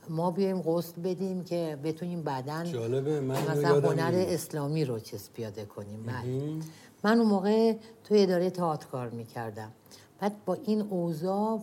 ما 0.10 0.32
بیایم 0.32 0.62
غسل 0.62 1.02
بدیم 1.02 1.44
که 1.44 1.78
بتونیم 1.84 2.22
بعدن 2.22 2.64
جالبه، 2.64 3.20
من 3.20 3.42
مثلا 3.42 3.80
هنر. 3.80 4.12
اسلامی 4.28 4.86
رو 4.86 5.00
چیز 5.00 5.30
پیاده 5.34 5.66
کنیم. 5.66 6.04
بله. 6.04 6.60
من 7.04 7.18
اون 7.18 7.28
موقع 7.28 7.76
توی 8.04 8.24
اداره 8.24 8.50
تئاتر 8.50 8.88
کار 8.88 9.10
می‌کردم. 9.10 9.72
بعد 10.20 10.46
با 10.46 10.54
این 10.54 10.82
اوضاع 10.82 11.60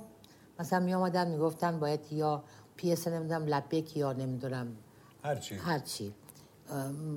مثلا 0.61 0.81
می 0.81 0.95
آمدن 0.95 1.31
می‌گفتن 1.31 1.81
باید 1.81 2.01
یا 2.13 2.43
پیس 2.77 3.09
نمی‌دونم 3.09 3.47
لبک 3.47 3.97
یا 3.97 4.13
نمی‌دونم 4.13 4.67
هرچی 5.23 5.55
هرچی 5.55 6.15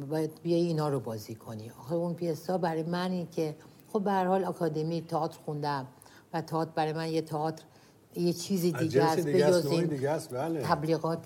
باید 0.09 0.31
بیای 0.43 0.61
اینا 0.61 0.89
رو 0.89 0.99
بازی 0.99 1.35
کنی. 1.35 1.71
آخه 1.79 1.93
اون 1.93 2.13
پیسا 2.13 2.57
برای 2.57 2.83
منی 2.83 3.27
که 3.31 3.55
خب 3.93 4.03
به 4.03 4.11
هر 4.11 4.25
حال 4.25 4.43
آکادمی 4.45 5.01
تئاتر 5.01 5.39
خوندم 5.45 5.87
و 6.33 6.41
تئاتر 6.41 6.71
برای 6.75 6.93
من 6.93 7.09
یه 7.09 7.21
تئاتر 7.21 7.63
یه 8.15 8.34
چیزی 8.34 8.72
از 8.75 8.82
دیگه 8.82 9.03
است، 9.03 9.29
جز 9.29 9.65
این 9.65 9.88
بله. 10.32 10.62
تبلیغات 10.62 11.25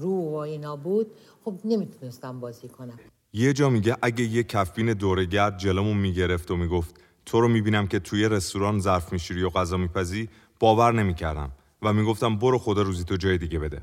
رو 0.00 0.30
و 0.30 0.34
اینا 0.34 0.76
بود. 0.76 1.06
خب 1.44 1.54
نمی‌تونستم 1.64 2.40
بازی 2.40 2.68
کنم. 2.68 2.98
یه 3.32 3.52
جا 3.52 3.70
میگه 3.70 3.96
اگه 4.02 4.24
یه 4.24 4.42
کفبین 4.42 4.92
دورگرد 4.92 5.58
جلومون 5.58 5.96
می‌گرفت 5.96 6.50
و 6.50 6.56
می‌گفت 6.56 6.94
تو 7.26 7.40
رو 7.40 7.48
می‌بینم 7.48 7.86
که 7.86 7.98
توی 7.98 8.28
رستوران 8.28 8.80
ظرف 8.80 9.12
میشوری 9.12 9.42
و 9.42 9.50
غذا 9.50 9.76
میپزی 9.76 10.28
باور 10.60 10.92
نمی‌کردم 10.92 11.52
و 11.82 11.92
می‌گفتم 11.92 12.36
برو 12.36 12.58
خدا 12.58 12.82
روزی 12.82 13.04
تو 13.04 13.16
جای 13.16 13.38
دیگه 13.38 13.58
بده. 13.58 13.82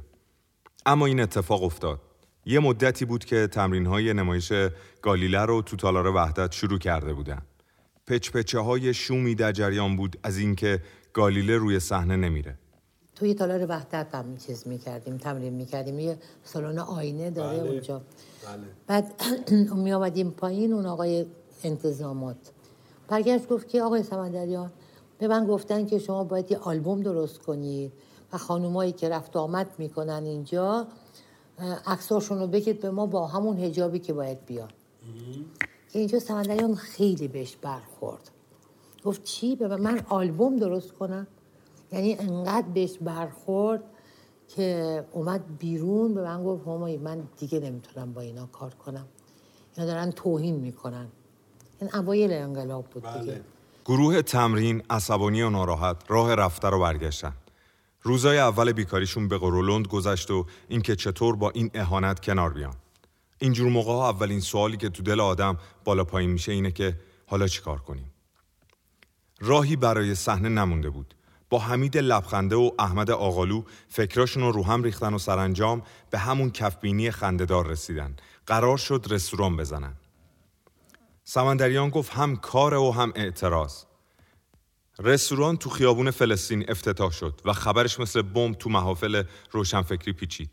اما 0.85 1.05
این 1.05 1.19
اتفاق 1.19 1.63
افتاد. 1.63 2.01
یه 2.45 2.59
مدتی 2.59 3.05
بود 3.05 3.25
که 3.25 3.47
تمرین 3.47 3.85
های 3.85 4.13
نمایش 4.13 4.53
گالیله 5.01 5.41
رو 5.41 5.61
تو 5.61 5.75
تالار 5.75 6.07
وحدت 6.07 6.51
شروع 6.51 6.79
کرده 6.79 7.13
بودن. 7.13 7.41
پچپچه 8.07 8.59
های 8.59 8.93
شومی 8.93 9.35
در 9.35 9.51
جریان 9.51 9.95
بود 9.95 10.19
از 10.23 10.37
اینکه 10.37 10.81
گالیله 11.17 11.57
روی 11.57 11.79
صحنه 11.79 12.15
نمیره. 12.15 12.55
توی 13.15 13.33
تالار 13.33 13.65
وحدت 13.69 14.15
هم 14.15 14.37
چیز 14.37 14.67
می‌کردیم 14.67 15.17
تمرین 15.17 15.53
می‌کردیم. 15.53 15.99
یه 15.99 16.17
سالن 16.43 16.79
آینه 16.79 17.29
داره 17.29 17.57
بله. 17.57 17.69
اونجا. 17.69 18.01
بله. 18.45 18.63
بعد 18.87 19.13
می 19.83 19.93
آمدیم 19.93 20.31
پایین 20.31 20.73
اون 20.73 20.85
آقای 20.85 21.25
انتظامات. 21.63 22.35
برگشت 23.07 23.47
گفت 23.47 23.67
که 23.67 23.81
آقای 23.81 24.03
سمندریان 24.03 24.71
به 25.17 25.27
من 25.27 25.45
گفتن 25.45 25.85
که 25.85 25.99
شما 25.99 26.23
باید 26.23 26.51
یه 26.51 26.57
آلبوم 26.57 27.01
درست 27.01 27.39
کنید 27.39 27.91
و 28.33 28.37
خانومایی 28.37 28.91
که 28.91 29.09
رفت 29.09 29.35
و 29.35 29.39
آمد 29.39 29.67
می‌کنن 29.77 30.23
اینجا 30.23 30.87
عکساشون 31.85 32.39
رو 32.39 32.47
بگید 32.47 32.81
به 32.81 32.89
ما 32.91 33.05
با 33.05 33.27
همون 33.27 33.57
هجابی 33.57 33.99
که 33.99 34.13
باید 34.13 34.45
بیان 34.45 34.69
که 35.89 35.99
اینجا 35.99 36.19
سمندریان 36.19 36.75
خیلی 36.75 37.27
بهش 37.27 37.55
برخورد. 37.55 38.31
گفت 39.07 39.23
چی؟ 39.23 39.55
به 39.55 39.67
من- 39.67 40.01
آلبوم 40.09 40.57
درست 40.57 40.91
کنم 40.93 41.27
یعنی 41.91 42.15
انقدر 42.19 42.67
بهش 42.67 42.97
برخورد 43.01 43.83
که 44.47 45.05
اومد 45.11 45.57
بیرون 45.59 46.13
به 46.13 46.23
من 46.23 46.43
گفت 46.43 46.67
همایی 46.67 46.97
من 46.97 47.23
دیگه 47.37 47.59
نمی‌تونم 47.59 48.13
با 48.13 48.21
اینا 48.21 48.45
کار 48.45 48.73
کنم. 48.73 49.05
اینا 49.77 49.87
دارن 49.87 50.11
توهین 50.11 50.55
می‌کنن. 50.55 51.07
این 51.81 51.95
اوایل 51.95 52.33
انقلاب 52.33 52.85
بود 52.85 53.03
بله. 53.03 53.41
گروه 53.85 54.21
تمرین 54.21 54.83
عصبانی 54.89 55.41
و 55.41 55.49
ناراحت 55.49 55.97
راه 56.07 56.35
رفته 56.35 56.69
رو 56.69 56.79
برگشتن. 56.79 57.33
روزای 58.01 58.37
اول 58.39 58.71
بیکاریشون 58.71 59.27
به 59.27 59.37
قرولند 59.37 59.87
گذشت 59.87 60.31
و 60.31 60.45
اینکه 60.67 60.95
چطور 60.95 61.35
با 61.35 61.49
این 61.49 61.71
اهانت 61.73 62.19
کنار 62.19 62.53
بیان. 62.53 62.73
اینجور 63.39 63.69
موقع 63.69 63.91
ها 63.91 64.09
اولین 64.09 64.39
سوالی 64.39 64.77
که 64.77 64.89
تو 64.89 65.03
دل 65.03 65.19
آدم 65.19 65.57
بالا 65.85 66.03
پایین 66.03 66.29
میشه 66.29 66.51
اینه 66.51 66.71
که 66.71 66.95
حالا 67.27 67.47
چی 67.47 67.61
کار 67.61 67.79
کنیم؟ 67.79 68.11
راهی 69.39 69.75
برای 69.75 70.15
صحنه 70.15 70.49
نمونده 70.49 70.89
بود 70.89 71.13
با 71.49 71.59
حمید 71.59 71.97
لبخنده 71.97 72.55
و 72.55 72.71
احمد 72.79 73.11
آقالو 73.11 73.63
فکراشون 73.87 74.53
رو 74.53 74.65
هم 74.65 74.83
ریختن 74.83 75.13
و 75.13 75.17
سرانجام 75.17 75.81
به 76.09 76.17
همون 76.17 76.51
کفبینی 76.51 77.11
خندهدار 77.11 77.67
رسیدن 77.67 78.15
قرار 78.45 78.77
شد 78.77 79.05
رستوران 79.09 79.57
بزنن 79.57 79.93
سمندریان 81.23 81.89
گفت 81.89 82.11
هم 82.11 82.35
کار 82.35 82.73
و 82.73 82.91
هم 82.91 83.13
اعتراض 83.15 83.83
رستوران 84.99 85.57
تو 85.57 85.69
خیابون 85.69 86.11
فلسطین 86.11 86.65
افتتاح 86.67 87.11
شد 87.11 87.41
و 87.45 87.53
خبرش 87.53 87.99
مثل 87.99 88.21
بمب 88.21 88.55
تو 88.55 88.69
محافل 88.69 89.23
روشنفکری 89.51 90.13
پیچید. 90.13 90.49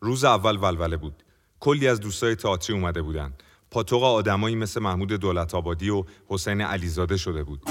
روز 0.00 0.24
اول 0.24 0.56
ولوله 0.56 0.96
بود. 0.96 1.24
کلی 1.60 1.88
از 1.88 2.00
دوستای 2.00 2.34
تئاتری 2.34 2.76
اومده 2.76 3.02
بودن. 3.02 3.32
پاتوق 3.70 4.04
آدمایی 4.04 4.56
مثل 4.56 4.80
محمود 4.80 5.12
دولت 5.12 5.54
آبادی 5.54 5.90
و 5.90 6.04
حسین 6.28 6.60
علیزاده 6.60 7.16
شده 7.16 7.44
بود. 7.44 7.62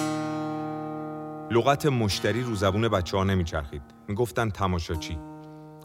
لغت 1.52 1.86
مشتری 1.86 2.42
رو 2.42 2.56
زبون 2.56 2.88
بچه 2.88 3.18
ها 3.18 3.24
نمیچرخید. 3.24 3.82
می‌گفتن 4.08 4.50
تماشاچی. 4.50 5.18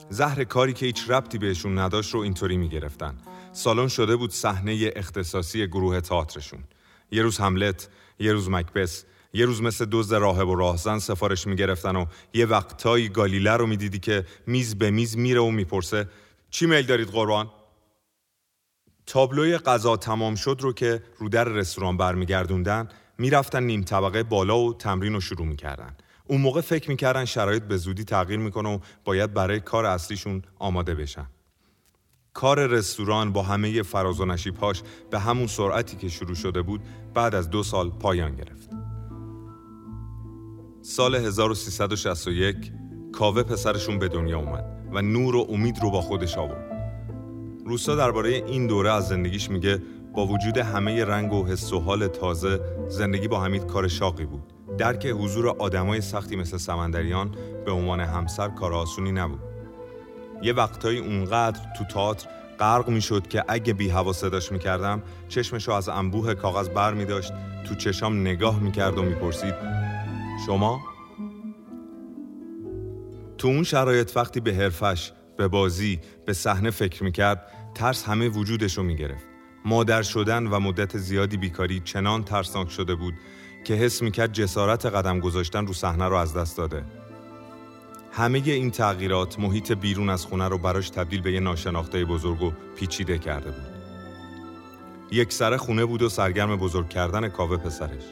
زهر 0.08 0.44
کاری 0.44 0.72
که 0.72 0.86
هیچ 0.86 1.10
ربطی 1.10 1.38
بهشون 1.38 1.78
نداشت 1.78 2.14
رو 2.14 2.20
اینطوری 2.20 2.56
می‌گرفتن. 2.56 3.18
سالن 3.52 3.88
شده 3.88 4.16
بود 4.16 4.30
صحنه 4.30 4.92
اختصاصی 4.96 5.66
گروه 5.66 6.00
تئاترشون. 6.00 6.64
یه 7.10 7.22
روز 7.22 7.38
هملت، 7.38 7.88
یه 8.18 8.32
روز 8.32 8.50
مکبس، 8.50 9.04
یه 9.32 9.46
روز 9.46 9.62
مثل 9.62 9.86
دزد 9.90 10.14
راهب 10.14 10.48
و 10.48 10.54
راهزن 10.54 10.98
سفارش 10.98 11.46
می‌گرفتن 11.46 11.96
و 11.96 12.06
یه 12.34 12.46
وقتایی 12.46 13.08
گالیله 13.08 13.52
رو 13.52 13.66
می‌دیدی 13.66 13.98
که 13.98 14.26
میز 14.46 14.78
به 14.78 14.90
میز 14.90 15.16
میره 15.16 15.40
و 15.40 15.50
می‌پرسه 15.50 16.08
چی 16.50 16.66
میل 16.66 16.86
دارید 16.86 17.08
قربان؟ 17.08 17.50
تابلوی 19.06 19.58
غذا 19.58 19.96
تمام 19.96 20.34
شد 20.34 20.58
رو 20.60 20.72
که 20.72 21.02
رو 21.18 21.28
در 21.28 21.44
رستوران 21.44 21.96
برمیگردوندن 21.96 22.88
می‌رفتن 23.18 23.62
نیم 23.62 23.82
طبقه 23.82 24.22
بالا 24.22 24.58
و 24.58 24.74
تمرین 24.74 25.12
رو 25.12 25.20
شروع 25.20 25.46
می‌کردن. 25.46 25.96
اون 26.28 26.40
موقع 26.40 26.60
فکر 26.60 26.90
می‌کردن 26.90 27.24
شرایط 27.24 27.62
به 27.62 27.76
زودی 27.76 28.04
تغییر 28.04 28.40
می‌کنه 28.40 28.68
و 28.68 28.78
باید 29.04 29.34
برای 29.34 29.60
کار 29.60 29.86
اصلیشون 29.86 30.42
آماده 30.58 30.94
بشن. 30.94 31.26
کار 32.32 32.66
رستوران 32.66 33.32
با 33.32 33.42
همه 33.42 33.82
فراز 33.82 34.20
و 34.20 34.24
نشیبهاش 34.24 34.82
به 35.10 35.18
همون 35.18 35.46
سرعتی 35.46 35.96
که 35.96 36.08
شروع 36.08 36.34
شده 36.34 36.62
بود 36.62 36.80
بعد 37.14 37.34
از 37.34 37.50
دو 37.50 37.62
سال 37.62 37.90
پایان 37.90 38.36
گرفت. 38.36 38.70
سال 40.82 41.14
1361 41.14 42.72
کاوه 43.12 43.42
پسرشون 43.42 43.98
به 43.98 44.08
دنیا 44.08 44.38
اومد 44.38 44.64
و 44.92 45.02
نور 45.02 45.36
و 45.36 45.46
امید 45.50 45.78
رو 45.82 45.90
با 45.90 46.00
خودش 46.00 46.38
آورد. 46.38 46.72
روسا 47.66 47.96
درباره 47.96 48.30
این 48.30 48.66
دوره 48.66 48.92
از 48.92 49.08
زندگیش 49.08 49.50
میگه 49.50 49.82
با 50.16 50.26
وجود 50.26 50.58
همه 50.58 51.04
رنگ 51.04 51.32
و 51.32 51.46
حس 51.46 51.72
و 51.72 51.80
حال 51.80 52.06
تازه 52.06 52.60
زندگی 52.88 53.28
با 53.28 53.40
حمید 53.40 53.66
کار 53.66 53.88
شاقی 53.88 54.24
بود. 54.24 54.52
درک 54.78 55.06
حضور 55.06 55.48
آدمای 55.48 56.00
سختی 56.00 56.36
مثل 56.36 56.56
سمندریان 56.56 57.34
به 57.64 57.70
عنوان 57.70 58.00
همسر 58.00 58.48
کار 58.48 58.74
آسونی 58.74 59.12
نبود. 59.12 59.40
یه 60.42 60.52
وقتایی 60.52 60.98
اونقدر 60.98 61.60
تو 61.78 61.84
تئاتر 61.84 62.28
غرق 62.58 62.88
می‌شد 62.88 63.26
که 63.26 63.44
اگه 63.48 63.72
بی 63.72 63.88
هوا 63.88 64.12
صداش 64.12 64.52
می‌کردم 64.52 65.02
چشمشو 65.28 65.72
از 65.72 65.88
انبوه 65.88 66.34
کاغذ 66.34 66.68
بر 66.68 66.94
می 66.94 67.04
داشت 67.04 67.32
تو 67.68 67.74
چشام 67.74 68.20
نگاه 68.20 68.60
می‌کرد 68.60 68.98
و 68.98 69.02
می‌پرسید 69.02 69.54
شما؟ 70.46 70.80
تو 73.38 73.48
اون 73.48 73.62
شرایط 73.62 74.16
وقتی 74.16 74.40
به 74.40 74.54
حرفش، 74.54 75.12
به 75.36 75.48
بازی، 75.48 76.00
به 76.26 76.32
صحنه 76.32 76.70
فکر 76.70 77.04
می‌کرد 77.04 77.52
ترس 77.74 78.04
همه 78.04 78.28
وجودشو 78.28 78.82
می‌گرفت. 78.82 79.35
مادر 79.66 80.02
شدن 80.02 80.46
و 80.46 80.60
مدت 80.60 80.98
زیادی 80.98 81.36
بیکاری 81.36 81.80
چنان 81.80 82.24
ترسناک 82.24 82.70
شده 82.70 82.94
بود 82.94 83.14
که 83.64 83.74
حس 83.74 84.02
می‌کرد 84.02 84.32
جسارت 84.32 84.86
قدم 84.86 85.20
گذاشتن 85.20 85.66
رو 85.66 85.72
صحنه 85.72 86.08
رو 86.08 86.16
از 86.16 86.34
دست 86.34 86.56
داده. 86.56 86.84
همه 88.12 88.42
این 88.44 88.70
تغییرات 88.70 89.38
محیط 89.38 89.72
بیرون 89.72 90.10
از 90.10 90.26
خونه 90.26 90.48
رو 90.48 90.58
براش 90.58 90.90
تبدیل 90.90 91.20
به 91.20 91.32
یه 91.32 91.40
ناشناخته 91.40 92.04
بزرگ 92.04 92.42
و 92.42 92.52
پیچیده 92.76 93.18
کرده 93.18 93.50
بود. 93.50 93.76
یک 95.10 95.32
سر 95.32 95.56
خونه 95.56 95.84
بود 95.84 96.02
و 96.02 96.08
سرگرم 96.08 96.56
بزرگ 96.56 96.88
کردن 96.88 97.28
کاوه 97.28 97.56
پسرش. 97.56 98.04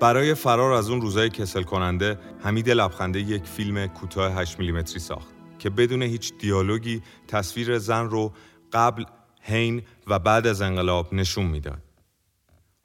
برای 0.00 0.34
فرار 0.34 0.72
از 0.72 0.90
اون 0.90 1.00
روزای 1.00 1.28
کسل 1.28 1.62
کننده 1.62 2.18
حمید 2.40 2.70
لبخنده 2.70 3.20
یک 3.20 3.46
فیلم 3.46 3.86
کوتاه 3.86 4.34
8 4.34 4.58
میلیمتری 4.58 4.98
ساخت 4.98 5.28
که 5.58 5.70
بدون 5.70 6.02
هیچ 6.02 6.32
دیالوگی 6.38 7.02
تصویر 7.28 7.78
زن 7.78 8.10
رو 8.10 8.32
قبل، 8.72 9.04
حین 9.40 9.82
و 10.06 10.18
بعد 10.18 10.46
از 10.46 10.62
انقلاب 10.62 11.14
نشون 11.14 11.46
می‌داد. 11.46 11.82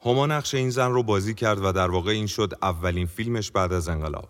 هما 0.00 0.26
نقش 0.26 0.54
این 0.54 0.70
زن 0.70 0.90
رو 0.90 1.02
بازی 1.02 1.34
کرد 1.34 1.64
و 1.64 1.72
در 1.72 1.90
واقع 1.90 2.10
این 2.10 2.26
شد 2.26 2.58
اولین 2.62 3.06
فیلمش 3.06 3.50
بعد 3.50 3.72
از 3.72 3.88
انقلاب. 3.88 4.28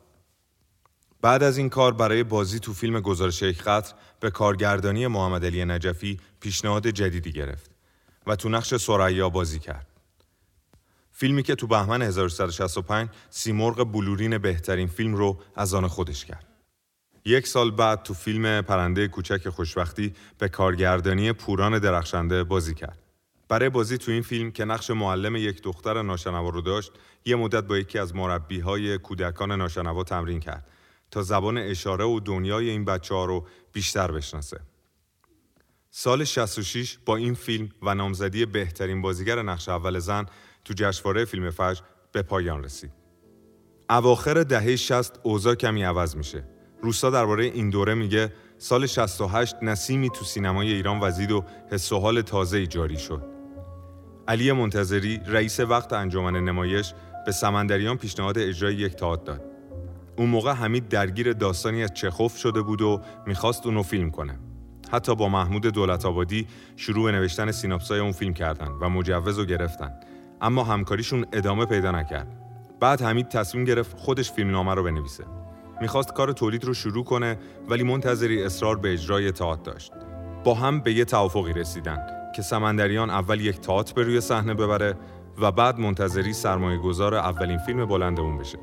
بعد 1.21 1.43
از 1.43 1.59
این 1.59 1.69
کار 1.69 1.93
برای 1.93 2.25
بازی 2.25 2.61
تو 2.61 2.73
فیلم 2.73 3.01
گزارش 3.01 3.43
یک 3.43 3.63
خطر 3.63 3.95
به 4.21 4.31
کارگردانی 4.31 5.07
محمد 5.07 5.45
علی 5.45 5.65
نجفی 5.65 6.21
پیشنهاد 6.41 6.87
جدیدی 6.87 7.33
گرفت 7.33 7.71
و 8.27 8.37
تو 8.37 8.49
نقش 8.49 8.75
سریا 8.75 9.29
بازی 9.29 9.59
کرد. 9.59 9.87
فیلمی 11.13 11.43
که 11.43 11.55
تو 11.55 11.67
بهمن 11.67 12.03
1365 12.03 13.09
سیمرغ 13.31 13.93
بلورین 13.93 14.39
بهترین 14.39 14.87
فیلم 14.87 15.15
رو 15.15 15.39
از 15.55 15.75
آن 15.75 15.89
خودش 15.89 16.25
کرد. 16.25 16.56
یک 17.27 17.47
سال 17.47 17.71
بعد 17.71 18.03
تو 18.03 18.15
فیلم 18.15 18.63
پرنده 18.63 19.09
کوچک 19.09 19.49
خوشبختی 19.49 20.15
به 20.39 20.49
کارگردانی 20.49 21.33
پوران 21.33 21.79
درخشنده 21.79 22.45
بازی 22.45 22.75
کرد. 22.75 22.99
برای 23.49 23.69
بازی 23.69 23.99
تو 23.99 24.13
این 24.13 24.23
فیلم 24.23 24.51
که 24.51 24.65
نقش 24.65 24.91
معلم 24.91 25.37
یک 25.37 25.63
دختر 25.63 26.03
ناشنوا 26.03 26.49
رو 26.49 26.61
داشت، 26.61 26.93
یه 27.25 27.37
مدت 27.37 27.65
با 27.65 27.79
یکی 27.79 27.99
از 27.99 28.15
مربیهای 28.15 28.99
کودکان 28.99 29.53
ناشنوا 29.53 30.05
تمرین 30.05 30.41
کرد 30.41 30.67
تا 31.11 31.23
زبان 31.23 31.59
اشاره 31.59 32.05
و 32.05 32.21
دنیای 32.21 32.71
این 32.71 32.85
بچه 32.85 33.15
ها 33.15 33.25
رو 33.25 33.47
بیشتر 33.73 34.13
بشناسه. 34.13 34.61
سال 35.91 36.25
66 36.25 36.99
با 37.07 37.17
این 37.17 37.35
فیلم 37.35 37.69
و 37.83 37.95
نامزدی 37.95 38.47
بهترین 38.47 39.03
بازیگر 39.03 39.43
نقش 39.43 39.69
اول 39.69 39.99
زن 39.99 40.27
تو 40.65 40.75
جشنواره 40.77 41.25
فیلم 41.25 41.51
فجر 41.51 41.81
به 42.13 42.23
پایان 42.23 42.65
رسید. 42.65 42.93
اواخر 43.91 44.43
دهه 44.43 44.77
60 44.77 45.21
اوضاع 45.23 45.55
کمی 45.55 45.83
عوض 45.83 46.17
میشه. 46.17 46.56
روستا 46.83 47.11
درباره 47.11 47.45
این 47.45 47.71
دوره 47.71 47.95
میگه 47.95 48.33
سال 48.59 48.87
68 48.87 49.57
نسیمی 49.63 50.11
تو 50.11 50.25
سینمای 50.25 50.73
ایران 50.73 51.01
وزید 51.01 51.33
و 51.33 51.45
حس 51.71 51.93
و 51.93 51.99
حال 51.99 52.23
تازه‌ای 52.23 52.67
جاری 52.67 52.99
شد. 52.99 53.23
علی 54.29 54.53
منتظری 54.53 55.21
رئیس 55.27 55.61
وقت 55.61 55.93
انجمن 55.93 56.45
نمایش 56.45 56.95
به 57.27 57.33
سمندریان 57.33 57.97
پیشنهاد 57.97 58.39
اجرای 58.39 58.75
یک 58.75 58.95
تئاتر 58.95 59.25
داد. 59.25 59.41
اون 60.17 60.29
موقع 60.29 60.53
حمید 60.53 60.89
درگیر 60.89 61.33
داستانی 61.33 61.83
از 61.83 61.95
چخوف 61.95 62.37
شده 62.37 62.63
بود 62.63 62.83
و 62.83 63.01
می‌خواست 63.27 63.67
اونو 63.67 63.83
فیلم 63.83 64.11
کنه. 64.11 64.39
حتی 64.93 65.15
با 65.15 65.29
محمود 65.29 65.67
دولت 65.67 66.07
آبادی 66.07 66.47
شروع 66.77 67.05
به 67.05 67.19
نوشتن 67.19 67.51
سیناپسای 67.51 68.01
اون 68.01 68.13
فیلم 68.13 68.35
کردن 68.35 68.69
و 68.69 68.89
مجوز 68.89 69.39
رو 69.39 69.45
گرفتن. 69.45 69.93
اما 70.41 70.65
همکاریشون 70.65 71.27
ادامه 71.33 71.67
پیدا 71.67 71.91
نکرد. 71.91 72.29
بعد 72.81 73.03
حمید 73.03 73.29
تصمیم 73.29 73.65
گرفت 73.65 73.99
خودش 73.99 74.33
فیلمنامه 74.33 74.75
رو 74.75 74.83
بنویسه. 74.83 75.25
می‌خواست 75.81 76.13
کار 76.13 76.33
تولید 76.33 76.65
رو 76.65 76.75
شروع 76.75 77.05
کنه 77.05 77.39
ولی 77.69 77.83
منتظری 77.83 78.45
اصرار 78.45 78.77
به 78.79 78.93
اجرای 78.93 79.33
تئاتر 79.33 79.63
داشت. 79.73 79.93
با 80.45 80.55
هم 80.55 80.81
به 80.81 80.93
یه 80.93 81.05
توافقی 81.05 81.53
رسیدن 81.53 81.99
که 82.37 82.43
سمندریان 82.43 83.11
اول 83.11 83.41
یک 83.41 83.61
تئاتر 83.61 83.95
به 83.95 84.03
روی 84.03 84.21
صحنه 84.21 84.55
ببره 84.55 84.95
و 85.41 85.53
بعد 85.53 85.79
منتظری 85.79 86.33
سرمایه 86.33 86.79
گذار 86.79 87.15
اولین 87.15 87.59
فیلم 87.59 87.85
بلند 87.85 88.21
اون 88.21 88.39
بشه. 88.39 88.59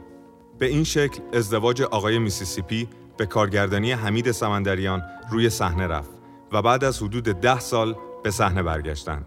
به 0.60 0.66
این 0.66 0.84
شکل 0.84 1.20
ازدواج 1.34 1.82
آقای 1.82 2.20
میسیسیپی 2.20 2.88
به 3.18 3.26
کارگردانی 3.26 3.92
حمید 3.92 4.32
سمندریان 4.32 5.04
روی 5.32 5.50
صحنه 5.50 5.88
رفت 5.88 6.10
و 6.52 6.62
بعد 6.62 6.84
از 6.84 7.04
حدود 7.04 7.24
ده 7.24 7.60
سال 7.60 7.96
به 8.24 8.32
صحنه 8.32 8.64
برگشتند. 8.64 9.26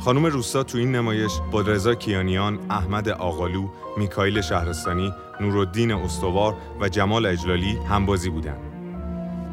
خانم 0.00 0.26
روستا 0.26 0.62
تو 0.62 0.78
این 0.78 0.92
نمایش 0.92 1.32
با 1.50 1.60
رضا 1.60 1.94
کیانیان، 1.94 2.58
احمد 2.70 3.08
آقالو، 3.08 3.68
میکائیل 3.96 4.40
شهرستانی، 4.40 5.14
نورالدین 5.40 5.92
استوار 5.92 6.56
و 6.80 6.88
جمال 6.88 7.26
اجلالی 7.26 7.78
همبازی 7.88 8.30
بودند. 8.30 8.70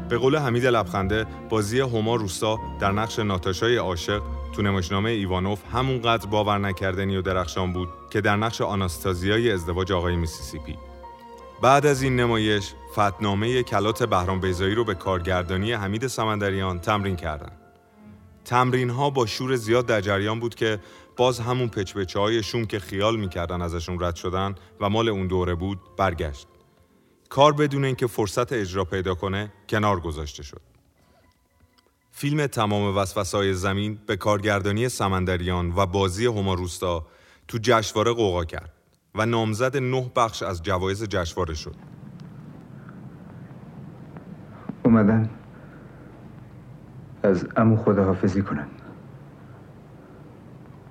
به 0.08 0.18
قول 0.18 0.36
حمید 0.36 0.66
لبخنده 0.66 1.26
بازی 1.48 1.80
هما 1.80 2.16
روستا 2.16 2.58
در 2.80 2.92
نقش 2.92 3.18
ناتاشای 3.18 3.76
عاشق 3.76 4.22
تو 4.52 4.62
نمایشنامه 4.62 5.10
ایوانوف 5.10 5.60
همونقدر 5.72 6.26
باور 6.26 6.58
نکردنی 6.58 7.16
و 7.16 7.22
درخشان 7.22 7.72
بود 7.72 7.88
که 8.10 8.20
در 8.20 8.36
نقش 8.36 8.60
آناستازیای 8.60 9.52
ازدواج 9.52 9.92
آقای 9.92 10.16
میسیسیپی 10.16 10.78
بعد 11.62 11.86
از 11.86 12.02
این 12.02 12.16
نمایش 12.16 12.74
فتحنامه 12.92 13.62
کلات 13.62 14.02
بهرام 14.02 14.40
بیضایی 14.40 14.74
رو 14.74 14.84
به 14.84 14.94
کارگردانی 14.94 15.72
حمید 15.72 16.06
سمندریان 16.06 16.78
تمرین 16.78 17.16
کردند. 17.16 17.57
تمرین 18.48 18.90
ها 18.90 19.10
با 19.10 19.26
شور 19.26 19.56
زیاد 19.56 19.86
در 19.86 20.00
جریان 20.00 20.40
بود 20.40 20.54
که 20.54 20.78
باز 21.16 21.40
همون 21.40 21.68
پچپچه 21.68 22.20
های 22.20 22.42
شوم 22.42 22.64
که 22.64 22.78
خیال 22.78 23.16
می‌کردن 23.16 23.62
ازشون 23.62 24.00
رد 24.00 24.16
شدن 24.16 24.54
و 24.80 24.88
مال 24.88 25.08
اون 25.08 25.26
دوره 25.26 25.54
بود 25.54 25.78
برگشت. 25.96 26.46
کار 27.28 27.52
بدون 27.52 27.84
اینکه 27.84 28.06
فرصت 28.06 28.52
اجرا 28.52 28.84
پیدا 28.84 29.14
کنه 29.14 29.52
کنار 29.68 30.00
گذاشته 30.00 30.42
شد. 30.42 30.60
فیلم 32.12 32.46
تمام 32.46 32.96
وسوسای 32.96 33.54
زمین 33.54 33.98
به 34.06 34.16
کارگردانی 34.16 34.88
سمندریان 34.88 35.72
و 35.76 35.86
بازی 35.86 36.26
هما 36.26 36.56
تو 37.48 37.58
جشنواره 37.62 38.12
قوقا 38.12 38.44
کرد 38.44 38.72
و 39.14 39.26
نامزد 39.26 39.76
نه 39.76 40.10
بخش 40.16 40.42
از 40.42 40.62
جوایز 40.62 41.04
جشنواره 41.04 41.54
شد. 41.54 41.74
اومدن 44.84 45.30
از 47.22 47.48
امو 47.56 47.76
خداحافظی 47.76 48.42
کنم 48.42 48.66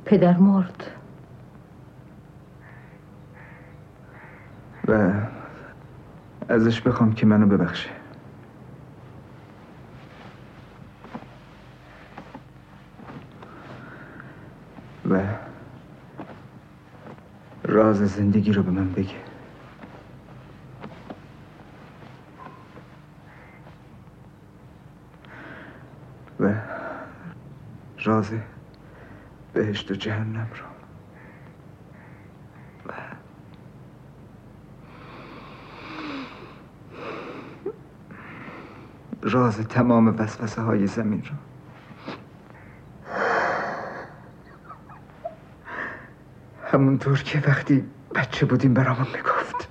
پدر 0.06 0.38
مرد. 0.38 0.92
و 4.88 5.12
ازش 6.50 6.82
بخوام 6.82 7.14
که 7.14 7.26
منو 7.26 7.48
ببخشه. 7.48 7.90
و 15.10 15.22
راز 17.64 17.98
زندگی 17.98 18.54
رو 18.54 18.64
به 18.64 18.72
من 18.72 18.92
بگه. 18.94 19.27
راز 28.08 28.32
بهشت 29.54 29.92
و 29.92 29.96
جهنم 29.96 30.48
و 32.86 32.92
راز 39.22 39.68
تمام 39.68 40.08
وسوسه 40.08 40.62
های 40.62 40.88
زمین 40.88 41.24
رو. 41.24 41.36
همونطور 46.72 47.24
که 47.24 47.44
وقتی 47.48 47.86
بچه 48.16 48.46
بودیم 48.46 48.74
برامون 48.74 49.08
می‌گفت 49.14 49.70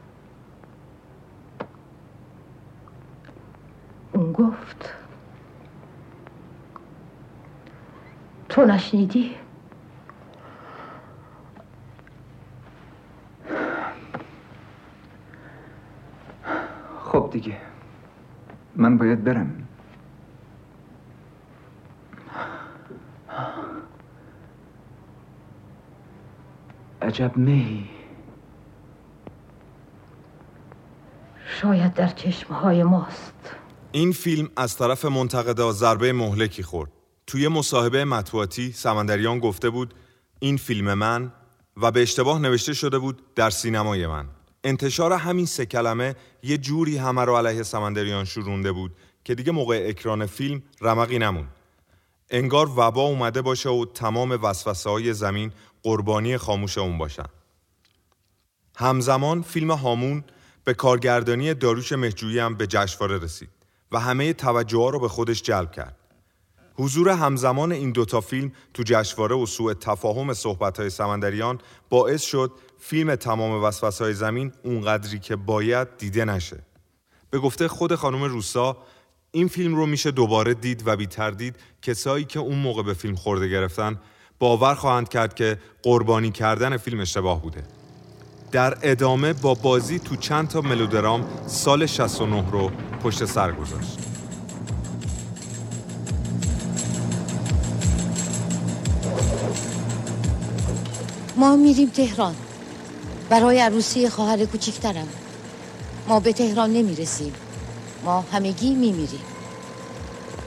اون 4.12 4.33
گفت 4.33 4.94
تو 8.66 8.72
نشنیدی؟ 8.72 9.31
خب 17.05 17.29
دیگه. 17.33 17.57
من 18.76 18.98
باید 18.98 19.24
برم. 19.24 19.68
عجب 27.02 27.37
می 27.37 27.88
شاید 31.61 31.94
در 31.94 32.09
چشمهای 32.09 32.83
ماست. 32.83 33.57
این 33.92 34.12
فیلم 34.12 34.48
از 34.57 34.76
طرف 34.76 35.05
منتقدا 35.05 35.72
ضربه 35.72 36.12
مهلکی 36.12 36.62
خورد. 36.62 36.95
توی 37.26 37.48
مصاحبه 37.48 38.04
مطبوعاتی 38.04 38.72
سمندریان 38.72 39.38
گفته 39.38 39.70
بود 39.70 39.94
این 40.38 40.56
فیلم 40.56 40.94
من 40.94 41.32
و 41.76 41.90
به 41.90 42.02
اشتباه 42.02 42.38
نوشته 42.38 42.74
شده 42.74 42.98
بود 42.98 43.34
در 43.34 43.50
سینمای 43.50 44.06
من 44.06 44.28
انتشار 44.64 45.12
همین 45.12 45.46
سه 45.46 45.66
کلمه 45.66 46.16
یه 46.42 46.58
جوری 46.58 46.96
همه 46.96 47.24
رو 47.24 47.36
علیه 47.36 47.62
سمندریان 47.62 48.24
شورونده 48.24 48.72
بود 48.72 48.96
که 49.24 49.34
دیگه 49.34 49.52
موقع 49.52 49.86
اکران 49.88 50.26
فیلم 50.26 50.62
رمقی 50.80 51.18
نمون 51.18 51.46
انگار 52.30 52.70
وبا 52.76 53.02
اومده 53.02 53.42
باشه 53.42 53.68
و 53.68 53.84
تمام 53.84 54.38
وسوسه 54.42 54.90
های 54.90 55.14
زمین 55.14 55.52
قربانی 55.82 56.36
خاموش 56.36 56.78
اون 56.78 56.98
باشن. 56.98 57.26
همزمان 58.76 59.42
فیلم 59.42 59.70
هامون 59.70 60.24
به 60.64 60.74
کارگردانی 60.74 61.54
داروش 61.54 61.92
مهجویی 61.92 62.38
هم 62.38 62.54
به 62.54 62.66
جشنواره 62.66 63.18
رسید 63.18 63.50
و 63.92 64.00
همه 64.00 64.32
توجه 64.32 64.78
ها 64.78 64.90
رو 64.90 65.00
به 65.00 65.08
خودش 65.08 65.42
جلب 65.42 65.72
کرد. 65.72 66.06
حضور 66.76 67.08
همزمان 67.08 67.72
این 67.72 67.92
دوتا 67.92 68.20
فیلم 68.20 68.52
تو 68.74 68.82
جشنواره 68.86 69.36
و 69.36 69.46
سوء 69.46 69.74
تفاهم 69.74 70.32
صحبت 70.32 70.80
های 70.80 70.90
سمندریان 70.90 71.58
باعث 71.90 72.22
شد 72.22 72.52
فیلم 72.78 73.14
تمام 73.14 73.64
وسوسه 73.64 74.04
های 74.04 74.14
زمین 74.14 74.52
اونقدری 74.64 75.18
که 75.18 75.36
باید 75.36 75.88
دیده 75.98 76.24
نشه. 76.24 76.62
به 77.30 77.38
گفته 77.38 77.68
خود 77.68 77.94
خانم 77.94 78.24
روسا 78.24 78.76
این 79.30 79.48
فیلم 79.48 79.74
رو 79.74 79.86
میشه 79.86 80.10
دوباره 80.10 80.54
دید 80.54 80.82
و 80.86 80.96
بی 80.96 81.06
تردید 81.06 81.56
کسایی 81.82 82.24
که 82.24 82.38
اون 82.38 82.58
موقع 82.58 82.82
به 82.82 82.94
فیلم 82.94 83.14
خورده 83.14 83.48
گرفتن 83.48 84.00
باور 84.38 84.74
خواهند 84.74 85.08
کرد 85.08 85.34
که 85.34 85.58
قربانی 85.82 86.30
کردن 86.30 86.76
فیلم 86.76 87.00
اشتباه 87.00 87.42
بوده. 87.42 87.64
در 88.52 88.78
ادامه 88.82 89.32
با 89.32 89.54
بازی 89.54 89.98
تو 89.98 90.16
چند 90.16 90.48
تا 90.48 90.60
ملودرام 90.60 91.26
سال 91.46 91.86
69 91.86 92.50
رو 92.50 92.70
پشت 93.02 93.24
سر 93.24 93.52
گذاشت. 93.52 94.15
ما 101.37 101.57
میریم 101.57 101.88
تهران. 101.88 102.37
برای 103.31 103.61
عروسی 103.61 104.09
خواهر 104.09 104.44
کوچیکترم 104.44 105.09
ما 106.09 106.20
به 106.20 106.33
تهران 106.33 106.70
نمی‌رسیم. 106.70 107.33
ما 108.05 108.20
همگی 108.20 108.75
میمیریم. 108.75 109.20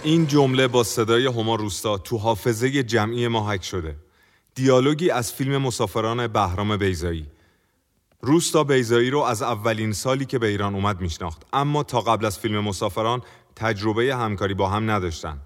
این 0.04 0.28
جمله 0.28 0.68
با 0.68 0.84
صدای 0.84 1.26
هما 1.26 1.56
روستا 1.56 1.98
تو 1.98 2.18
حافظه 2.18 2.84
جمعی 2.84 3.28
ما 3.28 3.50
حک 3.50 3.64
شده. 3.64 3.96
دیالوگی 4.56 5.10
از 5.10 5.34
فیلم 5.34 5.58
مسافران 5.58 6.28
بهرام 6.28 6.78
بیزایی 6.78 7.26
روستا 8.22 8.64
بیزایی 8.64 9.10
رو 9.10 9.20
از 9.20 9.42
اولین 9.42 9.94
سالی 9.94 10.26
که 10.26 10.40
به 10.40 10.48
ایران 10.48 10.76
اومد 10.76 11.02
میشناخت. 11.02 11.42
اما 11.54 11.84
تا 11.84 12.02
قبل 12.02 12.26
از 12.26 12.40
فیلم 12.40 12.60
مسافران 12.60 13.22
تجربه 13.56 14.16
همکاری 14.16 14.54
با 14.54 14.70
هم 14.70 14.92
نداشتن. 14.92 15.38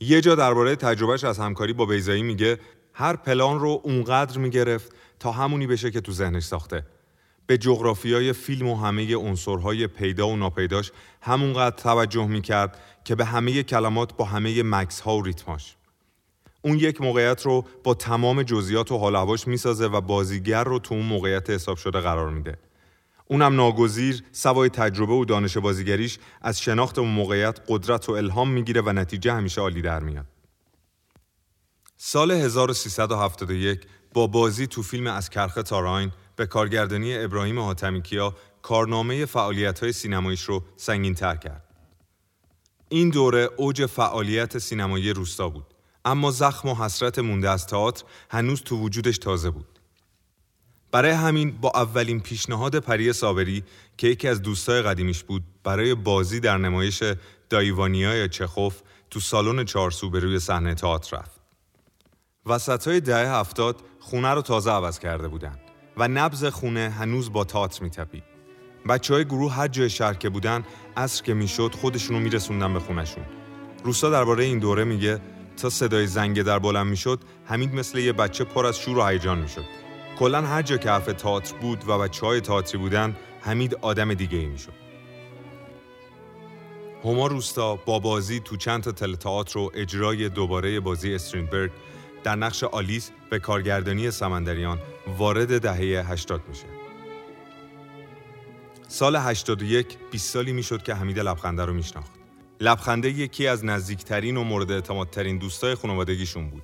یه 0.00 0.20
جا 0.20 0.34
درباره 0.34 0.76
تجربهش 0.76 1.24
از 1.24 1.38
همکاری 1.38 1.72
با 1.72 1.86
بیزایی 1.86 2.22
میگه 2.22 2.58
هر 2.94 3.16
پلان 3.16 3.60
رو 3.60 3.80
اونقدر 3.84 4.38
می‌گرفت 4.38 4.92
تا 5.18 5.32
همونی 5.32 5.66
بشه 5.66 5.90
که 5.90 6.00
تو 6.00 6.12
ذهنش 6.12 6.42
ساخته. 6.42 6.86
به 7.46 7.58
جغرافیای 7.58 8.32
فیلم 8.32 8.68
و 8.68 8.76
همه 8.76 9.16
عنصرهای 9.16 9.86
پیدا 9.86 10.28
و 10.28 10.36
ناپیداش 10.36 10.92
همونقدر 11.20 11.76
توجه 11.76 12.26
می‌کرد 12.26 12.78
که 13.04 13.14
به 13.14 13.24
همه 13.24 13.62
کلمات 13.62 14.16
با 14.16 14.24
همه 14.24 14.62
مکس 14.62 15.00
ها 15.00 15.16
و 15.16 15.22
ریتماش 15.22 15.76
اون 16.62 16.78
یک 16.78 17.00
موقعیت 17.00 17.42
رو 17.42 17.64
با 17.84 17.94
تمام 17.94 18.42
جزئیات 18.42 18.92
و 18.92 18.98
حال 18.98 19.36
می‌سازه 19.46 19.86
و 19.86 20.00
بازیگر 20.00 20.64
رو 20.64 20.78
تو 20.78 20.94
اون 20.94 21.06
موقعیت 21.06 21.50
حساب 21.50 21.76
شده 21.76 22.00
قرار 22.00 22.30
میده. 22.30 22.58
اونم 23.26 23.56
ناگزیر 23.56 24.24
سوای 24.32 24.68
تجربه 24.68 25.12
و 25.12 25.24
دانش 25.24 25.56
بازیگریش 25.56 26.18
از 26.42 26.60
شناخت 26.60 26.98
اون 26.98 27.08
موقعیت 27.08 27.60
قدرت 27.68 28.08
و 28.08 28.12
الهام 28.12 28.50
می‌گیره 28.50 28.80
و 28.80 28.92
نتیجه 28.92 29.32
همیشه 29.32 29.60
عالی 29.60 29.82
در 29.82 30.00
میاد. 30.00 30.26
سال 32.04 32.30
1371 32.30 33.80
با 34.14 34.26
بازی 34.26 34.66
تو 34.66 34.82
فیلم 34.82 35.06
از 35.06 35.30
کرخ 35.30 35.54
تاراین 35.54 36.12
به 36.36 36.46
کارگردانی 36.46 37.18
ابراهیم 37.18 37.58
حاتمیکیا 37.58 38.34
کارنامه 38.62 39.26
فعالیت 39.26 39.80
های 39.80 39.92
سینماییش 39.92 40.42
رو 40.42 40.62
سنگین 40.76 41.14
تر 41.14 41.36
کرد. 41.36 41.64
این 42.88 43.10
دوره 43.10 43.48
اوج 43.56 43.86
فعالیت 43.86 44.58
سینمایی 44.58 45.12
روستا 45.12 45.48
بود 45.48 45.66
اما 46.04 46.30
زخم 46.30 46.68
و 46.68 46.74
حسرت 46.74 47.18
مونده 47.18 47.50
از 47.50 47.66
تئاتر 47.66 48.04
هنوز 48.30 48.62
تو 48.62 48.76
وجودش 48.76 49.18
تازه 49.18 49.50
بود. 49.50 49.78
برای 50.90 51.10
همین 51.10 51.50
با 51.50 51.72
اولین 51.74 52.20
پیشنهاد 52.20 52.78
پری 52.78 53.12
صابری 53.12 53.64
که 53.96 54.08
یکی 54.08 54.28
از 54.28 54.42
دوستای 54.42 54.82
قدیمیش 54.82 55.24
بود 55.24 55.42
برای 55.64 55.94
بازی 55.94 56.40
در 56.40 56.58
نمایش 56.58 57.02
دایوانیای 57.50 58.28
چخوف 58.28 58.80
تو 59.10 59.20
سالن 59.20 59.64
چارسو 59.64 60.10
به 60.10 60.20
روی 60.20 60.38
صحنه 60.38 60.74
تئاتر 60.74 61.16
رفت. 61.16 61.31
وسط 62.46 62.88
های 62.88 63.00
دهه 63.00 63.28
هفتاد 63.28 63.76
خونه 63.98 64.30
رو 64.30 64.42
تازه 64.42 64.70
عوض 64.70 64.98
کرده 64.98 65.28
بودن 65.28 65.58
و 65.96 66.08
نبز 66.08 66.44
خونه 66.44 66.90
هنوز 66.98 67.32
با 67.32 67.44
تئاتر 67.44 67.84
میتپید. 67.84 68.24
بچه 68.88 69.14
های 69.14 69.24
گروه 69.24 69.52
هر 69.52 69.68
جای 69.68 69.90
شهر 69.90 70.14
که 70.14 70.28
بودن 70.28 70.64
عصر 70.96 71.22
که 71.22 71.34
می‌شد 71.34 71.74
خودشونو 71.74 72.20
میرسوندن 72.20 72.74
به 72.74 72.80
خونشون. 72.80 73.24
روسا 73.84 74.10
درباره 74.10 74.44
این 74.44 74.58
دوره 74.58 74.84
میگه 74.84 75.20
تا 75.56 75.70
صدای 75.70 76.06
زنگ 76.06 76.42
در 76.42 76.58
بلند 76.58 76.86
می‌شد 76.86 77.20
حمید 77.44 77.74
مثل 77.74 77.98
یه 77.98 78.12
بچه 78.12 78.44
پر 78.44 78.66
از 78.66 78.78
شور 78.78 78.98
و 78.98 79.06
هیجان 79.06 79.38
می‌شد. 79.38 79.64
کلا 80.18 80.42
هر 80.42 80.62
جا 80.62 80.76
که 80.76 80.90
حرف 80.90 81.06
تئاتر 81.06 81.56
بود 81.56 81.88
و 81.88 81.98
بچه 81.98 82.26
های 82.26 82.40
بودن 82.78 83.16
حمید 83.40 83.74
آدم 83.74 84.14
دیگه 84.14 84.38
ای 84.38 84.46
می‌شد. 84.46 84.72
هما 87.04 87.26
روستا 87.26 87.76
با 87.76 87.98
بازی 87.98 88.40
تو 88.40 88.56
چند 88.56 88.82
تا 88.82 88.92
تئاتر 88.92 89.58
و 89.58 89.70
اجرای 89.74 90.28
دوباره 90.28 90.80
بازی 90.80 91.14
استرینبرگ 91.14 91.70
در 92.24 92.36
نقش 92.36 92.64
آلیس 92.64 93.10
به 93.30 93.38
کارگردانی 93.38 94.10
سمندریان 94.10 94.78
وارد 95.18 95.60
دهه 95.60 96.10
80 96.10 96.42
میشه. 96.48 96.66
سال 98.88 99.16
81 99.16 99.98
20 100.10 100.30
سالی 100.30 100.52
می‌شد 100.52 100.82
که 100.82 100.94
حمید 100.94 101.18
لبخنده 101.18 101.64
رو 101.64 101.72
میشناخت. 101.72 102.10
لبخنده 102.60 103.10
یکی 103.10 103.46
از 103.46 103.64
نزدیکترین 103.64 104.36
و 104.36 104.44
مورد 104.44 104.72
اعتمادترین 104.72 105.38
دوستای 105.38 105.74
خانوادگیشون 105.74 106.50
بود. 106.50 106.62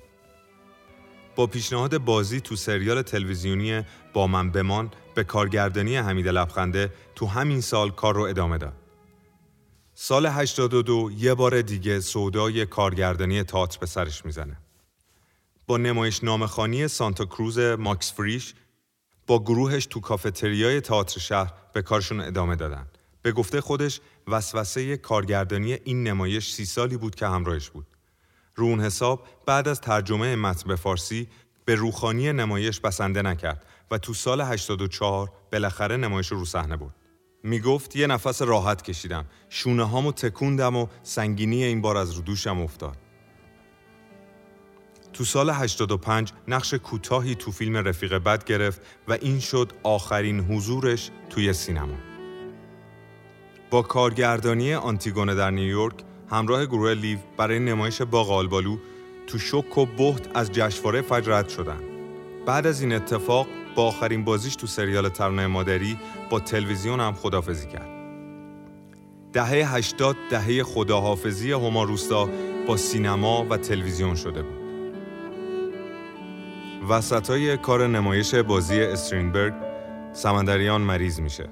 با 1.35 1.47
پیشنهاد 1.47 1.97
بازی 1.97 2.41
تو 2.41 2.55
سریال 2.55 3.01
تلویزیونی 3.01 3.81
با 4.13 4.27
من 4.27 4.51
بمان 4.51 4.91
به 5.15 5.23
کارگردانی 5.23 5.95
حمید 5.95 6.27
لبخنده 6.27 6.93
تو 7.15 7.25
همین 7.25 7.61
سال 7.61 7.91
کار 7.91 8.15
رو 8.15 8.21
ادامه 8.21 8.57
داد. 8.57 8.73
سال 9.93 10.25
82 10.25 11.11
یه 11.17 11.33
بار 11.33 11.61
دیگه 11.61 11.99
سودای 11.99 12.65
کارگردانی 12.65 13.43
تئاتر 13.43 13.79
به 13.79 13.85
سرش 13.85 14.25
می‌زنه. 14.25 14.57
با 15.69 15.77
نمایش 15.77 16.23
نامخانی 16.23 16.87
سانتا 16.87 17.25
کروز 17.25 17.59
ماکس 17.59 18.13
فریش 18.13 18.53
با 19.27 19.43
گروهش 19.43 19.85
تو 19.85 19.99
کافتریای 19.99 20.81
تئاتر 20.81 21.19
شهر 21.19 21.53
به 21.73 21.81
کارشون 21.81 22.21
ادامه 22.21 22.55
دادن. 22.55 22.87
به 23.21 23.31
گفته 23.31 23.61
خودش 23.61 24.01
وسوسه 24.27 24.97
کارگردانی 24.97 25.73
این 25.73 26.03
نمایش 26.03 26.51
سی 26.51 26.65
سالی 26.65 26.97
بود 26.97 27.15
که 27.15 27.27
همراهش 27.27 27.69
بود. 27.69 27.85
رو 28.55 28.65
اون 28.65 28.79
حساب 28.79 29.27
بعد 29.45 29.67
از 29.67 29.81
ترجمه 29.81 30.35
متن 30.35 30.67
به 30.67 30.75
فارسی 30.75 31.27
به 31.65 31.75
روخانی 31.75 32.33
نمایش 32.33 32.79
بسنده 32.79 33.21
نکرد 33.21 33.65
و 33.91 33.97
تو 33.97 34.13
سال 34.13 34.41
84 34.41 35.31
بالاخره 35.51 35.97
نمایش 35.97 36.27
رو 36.27 36.45
صحنه 36.45 36.77
برد. 36.77 36.95
می 37.43 37.59
گفت 37.59 37.95
یه 37.95 38.07
نفس 38.07 38.41
راحت 38.41 38.81
کشیدم. 38.81 39.25
شونه 39.49 39.83
هامو 39.83 40.11
تکوندم 40.11 40.75
و 40.75 40.87
سنگینی 41.03 41.63
این 41.63 41.81
بار 41.81 41.97
از 41.97 42.13
رو 42.13 42.21
دوشم 42.21 42.61
افتاد. 42.61 43.08
تو 45.19 45.25
سال 45.25 45.49
85 45.49 46.31
نقش 46.47 46.73
کوتاهی 46.73 47.35
تو 47.35 47.51
فیلم 47.51 47.77
رفیق 47.77 48.17
بد 48.17 48.43
گرفت 48.43 48.81
و 49.07 49.13
این 49.13 49.39
شد 49.39 49.73
آخرین 49.83 50.39
حضورش 50.39 51.11
توی 51.29 51.53
سینما. 51.53 51.95
با 53.69 53.81
کارگردانی 53.81 54.73
آنتیگونه 54.73 55.35
در 55.35 55.51
نیویورک 55.51 55.93
همراه 56.31 56.65
گروه 56.65 56.93
لیو 56.93 57.17
برای 57.37 57.59
نمایش 57.59 58.01
باغ 58.01 58.31
آلبالو 58.31 58.77
تو 59.27 59.39
شک 59.39 59.77
و 59.77 59.85
بهت 59.85 60.29
از 60.33 60.51
جشنواره 60.51 61.01
فجر 61.01 61.39
رد 61.39 61.49
شدن. 61.49 61.79
بعد 62.45 62.67
از 62.67 62.81
این 62.81 62.93
اتفاق 62.93 63.47
با 63.75 63.87
آخرین 63.87 64.23
بازیش 64.23 64.55
تو 64.55 64.67
سریال 64.67 65.09
ترانه 65.09 65.47
مادری 65.47 65.97
با 66.29 66.39
تلویزیون 66.39 66.99
هم 66.99 67.13
خدافزی 67.13 67.67
کرد. 67.67 67.89
دهه 69.33 69.75
80 69.75 70.15
دهه 70.29 70.63
خداحافظی 70.63 71.51
هما 71.51 71.83
روستا 71.83 72.29
با 72.67 72.77
سینما 72.77 73.45
و 73.49 73.57
تلویزیون 73.57 74.15
شده 74.15 74.41
بود. 74.41 74.58
وسطای 76.89 77.57
کار 77.57 77.87
نمایش 77.87 78.35
بازی 78.35 78.81
استرینبرگ 78.81 79.53
سمندریان 80.13 80.81
مریض 80.81 81.19
میشه. 81.19 81.49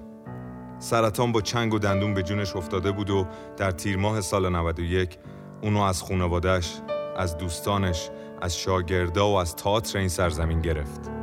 سرطان 0.80 1.32
با 1.32 1.42
چنگ 1.42 1.74
و 1.74 1.80
دندون 1.80 2.14
به 2.14 2.24
جونش 2.24 2.56
افتاده 2.56 2.92
بود 2.92 3.10
و 3.10 3.28
در 3.58 3.72
تیر 3.72 3.98
ماه 3.98 4.22
سال 4.22 4.50
91 4.50 5.18
اونو 5.62 5.82
از 5.82 6.04
خانوادش، 6.04 6.82
از 7.18 7.38
دوستانش، 7.38 8.10
از 8.42 8.58
شاگردا 8.58 9.30
و 9.30 9.36
از 9.36 9.56
تئاتر 9.56 10.00
این 10.00 10.08
سرزمین 10.08 10.62
گرفت. 10.62 11.17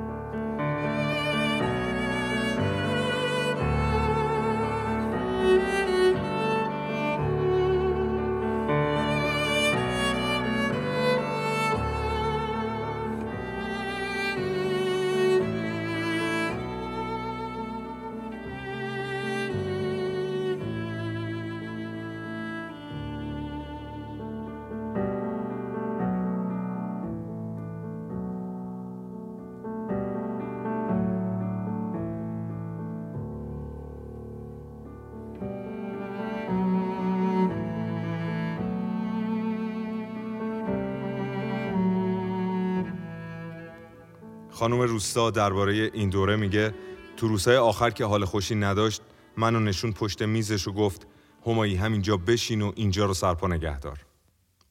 خانم 44.55 44.81
روستا 44.81 45.31
درباره 45.31 45.90
این 45.95 46.11
دوره 46.11 46.37
میگه 46.37 46.75
تو 47.17 47.29
روزهای 47.29 47.57
آخر 47.57 47.90
که 47.90 48.05
حال 48.05 48.25
خوشی 48.25 48.55
نداشت 48.55 49.03
منو 49.37 49.61
نشون 49.61 49.93
پشت 49.93 50.23
میزش 50.23 50.69
و 50.69 50.73
گفت 50.73 51.07
همایی 51.47 51.77
همینجا 51.77 52.17
بشین 52.17 52.62
و 52.62 52.73
اینجا 52.75 53.05
رو 53.05 53.14
سرپا 53.14 53.49
نگهدار. 53.49 53.99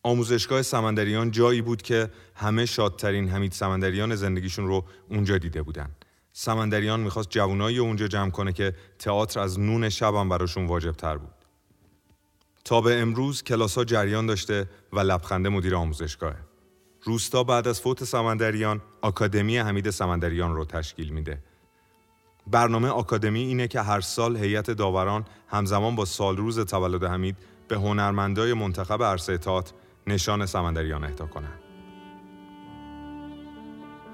آموزشگاه 0.04 0.62
سمندریان 0.62 1.32
جایی 1.32 1.62
بود 1.62 1.82
که 1.82 2.10
همه 2.36 2.66
شادترین 2.66 3.30
حمید 3.30 3.52
سمندریان 3.52 4.16
زندگیشون 4.16 4.68
رو 4.68 4.86
اونجا 5.10 5.38
دیده 5.38 5.62
بودن. 5.62 5.90
سمندریان 6.34 7.00
می‌خواست 7.00 7.30
جوانایی 7.30 7.80
اونجا 7.80 8.08
جمع 8.08 8.32
کنه 8.32 8.54
که 8.54 8.74
تئاتر 9.00 9.40
از 9.40 9.60
نون 9.60 9.90
شبم 9.90 10.30
براشون 10.30 10.66
واجب 10.66 10.92
تر 10.92 11.18
بود. 11.18 11.34
تا 12.66 12.82
به 12.82 13.02
امروز 13.02 13.44
کلاس 13.44 13.78
ها 13.78 13.84
جریان 13.84 14.26
داشته 14.26 14.70
و 14.94 15.00
لبخنده 15.00 15.50
مدیر 15.50 15.76
آموزشگاه 15.76 16.53
روستا 17.04 17.44
بعد 17.44 17.68
از 17.68 17.82
فوت 17.82 18.04
سمندریان 18.04 18.82
آکادمی 19.02 19.58
حمید 19.58 19.90
سمندریان 19.90 20.56
رو 20.56 20.66
تشکیل 20.66 21.10
میده 21.10 21.40
برنامه 22.48 22.88
آکادمی 22.88 23.40
اینه 23.40 23.68
که 23.68 23.82
هر 23.82 24.02
سال 24.02 24.38
هیئت 24.38 24.72
داوران 24.72 25.26
همزمان 25.48 25.96
با 25.96 26.06
سال 26.06 26.38
روز 26.38 26.60
تولد 26.60 27.04
حمید 27.04 27.36
به 27.68 27.76
هنرمندای 27.76 28.54
منتخب 28.54 29.04
عرصه 29.04 29.38
تئاتر 29.38 29.74
نشان 30.08 30.46
سمندریان 30.46 31.04
اهدا 31.04 31.26
کنند. 31.26 31.60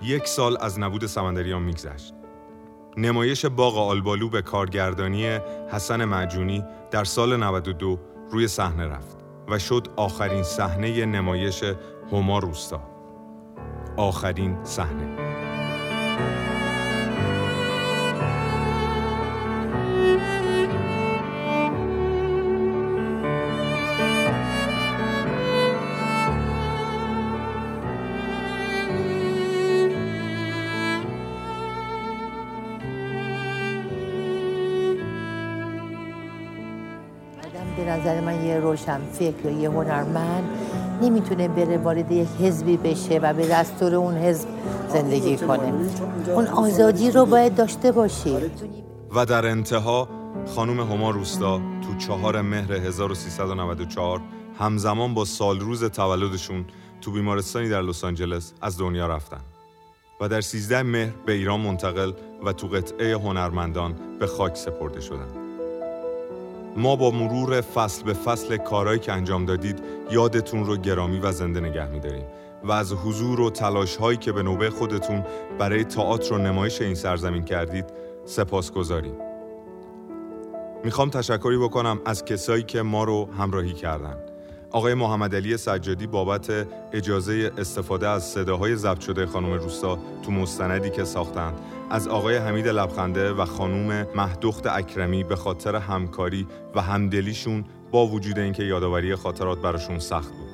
یک 0.02 0.28
سال 0.28 0.58
از 0.62 0.80
نبود 0.80 1.06
سمندریان 1.06 1.62
میگذشت. 1.62 2.14
نمایش 2.98 3.46
باغ 3.46 3.78
آلبالو 3.78 4.30
به 4.30 4.42
کارگردانی 4.42 5.26
حسن 5.72 6.06
معجونی 6.06 6.64
در 6.92 7.04
سال 7.04 7.38
92 7.38 8.00
روی 8.32 8.48
صحنه 8.48 8.86
رفت 8.88 9.18
و 9.48 9.60
شد 9.60 9.88
آخرین 9.96 10.44
صحنه 10.44 11.06
نمایش 11.06 11.64
هما 12.12 12.40
روستا. 12.40 12.82
آخرین 13.98 14.58
صحنه. 14.64 15.30
به 37.78 37.86
نظر 37.86 38.22
من 38.22 38.46
یه 38.46 38.60
روشن 38.60 39.00
فکر 39.14 39.52
یه 39.52 39.70
هنرمند 39.70 40.50
نمی‌تونه 41.02 41.48
بره 41.48 41.78
وارد 41.78 42.12
یک 42.12 42.28
حزبی 42.40 42.78
بشه 42.78 43.20
و 43.24 43.34
به 43.34 43.48
دستور 43.48 43.96
اون 43.96 44.16
حزب 44.18 44.48
زندگی 44.90 45.38
کنه. 45.38 45.74
اون 46.28 46.48
آزادی 46.48 47.12
رو 47.12 47.26
باید 47.26 47.56
داشته 47.56 47.92
باشی. 47.92 48.38
و 49.16 49.26
در 49.26 49.46
انتها 49.46 50.10
خانم 50.56 50.80
هما 50.80 51.12
روستا 51.12 51.58
تو 51.58 51.98
چهار 51.98 52.42
مهر 52.42 52.74
1394 52.74 54.22
همزمان 54.60 55.14
با 55.14 55.26
سال 55.26 55.60
روز 55.60 55.84
تولدشون 55.84 56.66
تو 57.02 57.12
بیمارستانی 57.12 57.70
در 57.70 57.82
لس 57.82 58.04
آنجلس 58.04 58.54
از 58.62 58.78
دنیا 58.78 59.08
رفتن 59.08 59.42
و 60.22 60.28
در 60.30 60.42
13 60.42 60.84
مهر 60.84 61.14
به 61.26 61.34
ایران 61.34 61.60
منتقل 61.60 62.14
و 62.46 62.54
تو 62.54 62.68
قطعه 62.68 63.14
هنرمندان 63.14 63.96
به 64.20 64.28
خاک 64.28 64.56
سپرده 64.56 65.02
شدند. 65.02 65.39
ما 66.78 66.96
با 66.96 67.12
مرور 67.12 67.62
فصل 67.62 68.04
به 68.04 68.14
فصل 68.14 68.58
کارهایی 68.58 69.00
که 69.00 69.12
انجام 69.14 69.46
دادید 69.46 69.80
یادتون 70.12 70.66
رو 70.66 70.78
گرامی 70.78 71.20
و 71.20 71.32
زنده 71.32 71.60
نگه 71.60 71.90
میداریم 71.90 72.26
و 72.64 72.72
از 72.72 72.94
حضور 72.94 73.42
و 73.42 73.50
تلاش 73.50 73.96
هایی 73.96 74.18
که 74.18 74.32
به 74.32 74.44
نوبه 74.44 74.70
خودتون 74.70 75.24
برای 75.60 75.84
تئاتر 75.84 76.34
و 76.34 76.38
نمایش 76.38 76.82
این 76.82 76.96
سرزمین 76.96 77.44
کردید 77.44 77.86
سپاس 78.26 78.72
گذاریم. 78.72 79.14
می‌خوام 80.84 81.10
تشکری 81.10 81.58
بکنم 81.58 82.02
از 82.06 82.26
کسایی 82.26 82.64
که 82.64 82.82
ما 82.82 83.04
رو 83.04 83.30
همراهی 83.38 83.74
کردن. 83.74 84.18
آقای 84.72 84.94
محمد 84.94 85.36
علی 85.36 85.58
سجادی 85.58 86.08
بابت 86.08 86.68
اجازه 86.94 87.52
استفاده 87.58 88.08
از 88.08 88.24
صداهای 88.24 88.76
ضبط 88.76 89.00
شده 89.00 89.26
خانم 89.26 89.54
روستا 89.54 90.00
تو 90.24 90.32
مستندی 90.32 90.90
که 90.90 91.04
ساختند 91.04 91.60
از 91.92 92.08
آقای 92.08 92.38
حمید 92.38 92.68
لبخنده 92.68 93.34
و 93.34 93.46
خانم 93.46 94.08
مهدخت 94.16 94.68
اکرمی 94.68 95.24
به 95.24 95.36
خاطر 95.36 95.76
همکاری 95.76 96.48
و 96.76 96.82
همدلیشون 96.82 97.66
با 97.92 98.08
وجود 98.08 98.40
اینکه 98.40 98.64
یادآوری 98.64 99.16
خاطرات 99.16 99.62
براشون 99.62 100.00
سخت 100.00 100.32
بود. 100.32 100.50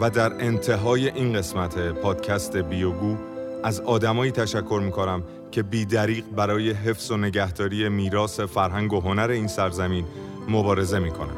و 0.00 0.10
در 0.10 0.32
انتهای 0.32 1.08
این 1.08 1.32
قسمت 1.32 1.78
پادکست 1.78 2.56
بیوگو 2.56 3.16
از 3.62 3.80
آدمایی 3.80 4.32
تشکر 4.32 4.80
می‌کنم 4.84 5.22
که 5.50 5.62
بیدریق 5.62 6.24
برای 6.36 6.70
حفظ 6.70 7.10
و 7.10 7.16
نگهداری 7.16 7.88
میراث 7.88 8.40
فرهنگ 8.40 8.92
و 8.92 9.00
هنر 9.00 9.28
این 9.30 9.46
سرزمین 9.46 10.04
مبارزه 10.48 10.98
می‌کنن. 10.98 11.36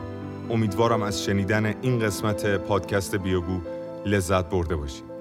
امیدوارم 0.50 1.02
از 1.02 1.24
شنیدن 1.24 1.74
این 1.82 1.98
قسمت 1.98 2.46
پادکست 2.46 3.16
بیوگو 3.16 3.60
لذت 4.06 4.50
برده 4.50 4.76
باشید. 4.76 5.15